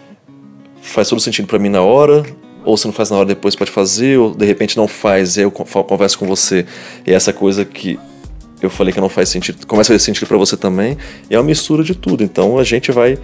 faz 0.80 1.10
todo 1.10 1.20
sentido 1.20 1.46
para 1.46 1.58
mim 1.58 1.68
na 1.68 1.82
hora, 1.82 2.24
ou 2.64 2.76
se 2.76 2.86
não 2.86 2.92
faz 2.92 3.10
na 3.10 3.16
hora 3.16 3.26
depois 3.26 3.54
pode 3.54 3.70
fazer, 3.70 4.18
ou 4.18 4.34
de 4.34 4.46
repente 4.46 4.76
não 4.76 4.88
faz, 4.88 5.36
e 5.36 5.40
aí 5.40 5.44
eu 5.44 5.50
converso 5.50 6.18
com 6.18 6.26
você. 6.26 6.66
E 7.06 7.12
essa 7.12 7.32
coisa 7.32 7.64
que 7.64 7.98
eu 8.60 8.70
falei 8.70 8.92
que 8.92 9.00
não 9.00 9.08
faz 9.08 9.28
sentido, 9.28 9.66
começa 9.66 9.92
a 9.92 9.94
fazer 9.94 10.04
sentido 10.04 10.28
para 10.28 10.36
você 10.36 10.56
também, 10.56 10.96
e 11.28 11.34
é 11.34 11.38
uma 11.38 11.44
mistura 11.44 11.82
de 11.82 11.94
tudo. 11.94 12.22
Então 12.22 12.58
a 12.58 12.64
gente 12.64 12.92
vai 12.92 13.18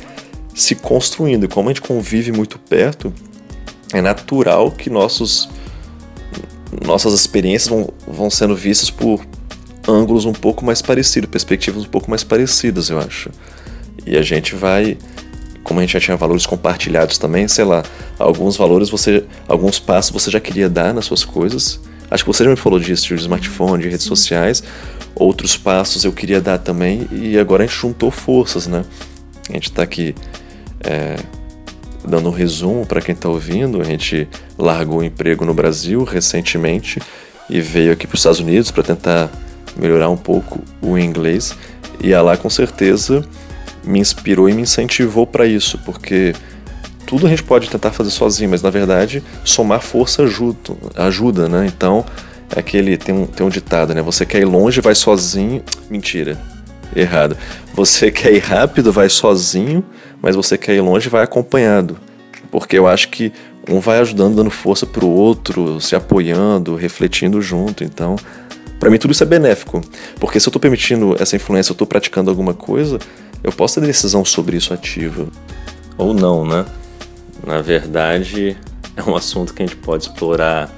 se 0.54 0.74
construindo. 0.74 1.44
E 1.44 1.48
como 1.48 1.68
a 1.68 1.72
gente 1.72 1.82
convive 1.82 2.32
muito 2.32 2.58
perto, 2.58 3.12
é 3.92 4.02
natural 4.02 4.70
que 4.70 4.90
nossos, 4.90 5.48
nossas 6.84 7.14
experiências 7.14 7.68
vão, 7.68 7.88
vão 8.06 8.30
sendo 8.30 8.54
vistas 8.56 8.90
por 8.90 9.24
ângulos 9.86 10.24
um 10.24 10.32
pouco 10.32 10.64
mais 10.64 10.82
parecidos, 10.82 11.30
perspectivas 11.30 11.84
um 11.84 11.88
pouco 11.88 12.10
mais 12.10 12.22
parecidas, 12.24 12.90
eu 12.90 12.98
acho. 12.98 13.30
E 14.06 14.16
a 14.16 14.22
gente 14.22 14.54
vai, 14.54 14.98
como 15.62 15.80
a 15.80 15.82
gente 15.82 15.92
já 15.92 16.00
tinha 16.00 16.16
valores 16.16 16.46
compartilhados 16.46 17.18
também, 17.18 17.46
sei 17.48 17.64
lá, 17.64 17.82
alguns 18.18 18.56
valores 18.56 18.88
você, 18.88 19.24
alguns 19.46 19.78
passos 19.78 20.10
você 20.12 20.30
já 20.30 20.40
queria 20.40 20.68
dar 20.68 20.94
nas 20.94 21.04
suas 21.04 21.24
coisas. 21.24 21.80
Acho 22.10 22.24
que 22.24 22.28
você 22.28 22.44
já 22.44 22.50
me 22.50 22.56
falou 22.56 22.80
disso, 22.80 23.06
de 23.06 23.14
smartphone, 23.14 23.82
de 23.82 23.88
redes 23.88 24.06
sociais. 24.06 24.62
Outros 25.14 25.56
passos 25.56 26.04
eu 26.04 26.12
queria 26.12 26.40
dar 26.40 26.58
também 26.58 27.06
e 27.12 27.38
agora 27.38 27.64
a 27.64 27.66
gente 27.66 27.76
juntou 27.76 28.10
forças, 28.10 28.66
né? 28.66 28.84
A 29.48 29.52
gente 29.52 29.68
está 29.68 29.82
aqui 29.82 30.14
é, 30.80 31.16
dando 32.06 32.28
um 32.28 32.32
resumo 32.32 32.86
para 32.86 33.00
quem 33.00 33.14
está 33.14 33.28
ouvindo, 33.28 33.80
a 33.80 33.84
gente 33.84 34.28
largou 34.56 34.98
o 34.98 35.04
emprego 35.04 35.44
no 35.44 35.52
Brasil 35.52 36.04
recentemente 36.04 37.00
e 37.50 37.60
veio 37.60 37.92
aqui 37.92 38.06
para 38.06 38.14
os 38.14 38.20
Estados 38.20 38.40
Unidos 38.40 38.70
para 38.70 38.82
tentar 38.82 39.30
melhorar 39.76 40.08
um 40.08 40.16
pouco 40.16 40.60
o 40.80 40.98
inglês. 40.98 41.54
E 42.00 42.14
a 42.14 42.22
lá 42.22 42.36
com 42.36 42.48
certeza 42.48 43.24
me 43.88 43.98
inspirou 43.98 44.48
e 44.48 44.52
me 44.52 44.62
incentivou 44.62 45.26
para 45.26 45.46
isso, 45.46 45.78
porque 45.84 46.34
tudo 47.06 47.26
a 47.26 47.30
gente 47.30 47.42
pode 47.42 47.70
tentar 47.70 47.90
fazer 47.90 48.10
sozinho, 48.10 48.50
mas 48.50 48.62
na 48.62 48.70
verdade 48.70 49.22
somar 49.44 49.80
força 49.80 50.22
ajuda, 50.22 50.74
ajuda 50.94 51.48
né? 51.48 51.66
Então 51.66 52.04
é 52.54 52.60
aquele 52.60 52.96
tem 52.96 53.14
um, 53.14 53.26
tem 53.26 53.46
um 53.46 53.50
ditado, 53.50 53.94
né? 53.94 54.02
Você 54.02 54.26
quer 54.26 54.40
ir 54.40 54.44
longe, 54.44 54.80
vai 54.80 54.94
sozinho. 54.94 55.62
Mentira, 55.90 56.38
errado. 56.94 57.36
Você 57.74 58.10
quer 58.12 58.32
ir 58.32 58.40
rápido, 58.40 58.92
vai 58.92 59.08
sozinho 59.08 59.84
mas 60.20 60.36
você 60.36 60.58
quer 60.58 60.74
ir 60.74 60.80
longe 60.80 61.08
vai 61.08 61.22
acompanhado. 61.22 61.98
Porque 62.50 62.78
eu 62.78 62.86
acho 62.86 63.08
que 63.08 63.32
um 63.68 63.80
vai 63.80 63.98
ajudando, 63.98 64.36
dando 64.36 64.50
força 64.50 64.86
para 64.86 65.04
o 65.04 65.10
outro, 65.10 65.80
se 65.80 65.94
apoiando, 65.94 66.74
refletindo 66.74 67.40
junto. 67.42 67.84
Então, 67.84 68.16
para 68.78 68.90
mim 68.90 68.98
tudo 68.98 69.12
isso 69.12 69.22
é 69.22 69.26
benéfico. 69.26 69.80
Porque 70.20 70.38
se 70.38 70.48
eu 70.48 70.50
estou 70.50 70.60
permitindo 70.60 71.16
essa 71.18 71.36
influência, 71.36 71.70
eu 71.70 71.74
estou 71.74 71.86
praticando 71.86 72.30
alguma 72.30 72.54
coisa, 72.54 72.98
eu 73.42 73.52
posso 73.52 73.80
ter 73.80 73.86
decisão 73.86 74.24
sobre 74.24 74.56
isso 74.56 74.72
ativa. 74.72 75.26
Ou 75.96 76.14
não, 76.14 76.46
né? 76.46 76.64
Na 77.46 77.60
verdade, 77.60 78.56
é 78.96 79.02
um 79.02 79.16
assunto 79.16 79.54
que 79.54 79.62
a 79.62 79.66
gente 79.66 79.76
pode 79.76 80.04
explorar 80.04 80.70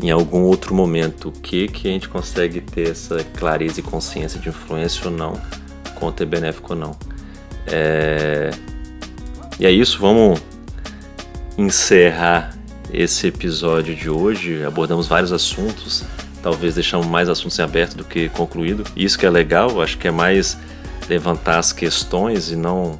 em 0.00 0.10
algum 0.10 0.42
outro 0.42 0.74
momento. 0.74 1.28
O 1.28 1.32
que, 1.32 1.68
que 1.68 1.88
a 1.88 1.90
gente 1.90 2.08
consegue 2.08 2.60
ter 2.60 2.90
essa 2.90 3.24
clareza 3.36 3.80
e 3.80 3.82
consciência 3.82 4.38
de 4.38 4.48
influência 4.48 5.06
ou 5.06 5.10
não, 5.10 5.40
quanto 5.94 6.22
é 6.22 6.26
benéfico 6.26 6.74
ou 6.74 6.78
não. 6.78 6.96
É, 7.66 8.50
e 9.58 9.66
é 9.66 9.70
isso, 9.70 9.98
vamos 9.98 10.40
encerrar 11.58 12.56
esse 12.92 13.26
episódio 13.26 13.94
de 13.94 14.08
hoje. 14.10 14.64
Abordamos 14.64 15.06
vários 15.08 15.32
assuntos, 15.32 16.04
talvez 16.46 16.76
deixamos 16.76 17.08
mais 17.08 17.28
assuntos 17.28 17.58
em 17.58 17.62
aberto 17.62 17.96
do 17.96 18.04
que 18.04 18.28
concluído. 18.28 18.84
Isso 18.94 19.18
que 19.18 19.26
é 19.26 19.30
legal, 19.30 19.82
acho 19.82 19.98
que 19.98 20.06
é 20.06 20.12
mais 20.12 20.56
levantar 21.08 21.58
as 21.58 21.72
questões 21.72 22.52
e 22.52 22.54
não 22.54 22.96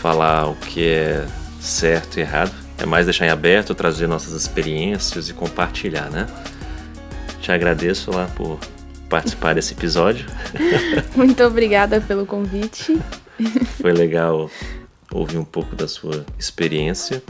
falar 0.00 0.46
o 0.46 0.54
que 0.54 0.86
é 0.86 1.26
certo 1.58 2.18
e 2.18 2.20
errado. 2.20 2.52
É 2.78 2.86
mais 2.86 3.06
deixar 3.06 3.26
em 3.26 3.30
aberto, 3.30 3.74
trazer 3.74 4.06
nossas 4.06 4.34
experiências 4.34 5.28
e 5.28 5.34
compartilhar, 5.34 6.08
né? 6.08 6.28
Te 7.40 7.50
agradeço 7.50 8.12
lá 8.12 8.30
por 8.36 8.60
participar 9.08 9.56
desse 9.56 9.74
episódio. 9.74 10.26
Muito 11.16 11.42
obrigada 11.42 12.00
pelo 12.00 12.24
convite. 12.24 13.00
Foi 13.80 13.92
legal 13.92 14.48
ouvir 15.10 15.38
um 15.38 15.44
pouco 15.44 15.74
da 15.74 15.88
sua 15.88 16.24
experiência. 16.38 17.20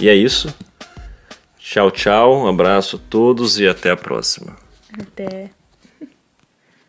E 0.00 0.08
é 0.08 0.14
isso. 0.14 0.48
Tchau, 1.70 1.90
tchau. 1.90 2.44
Um 2.44 2.46
abraço 2.46 2.96
a 2.96 3.10
todos 3.10 3.60
e 3.60 3.68
até 3.68 3.90
a 3.90 3.96
próxima. 3.96 4.56
Até. 4.98 5.50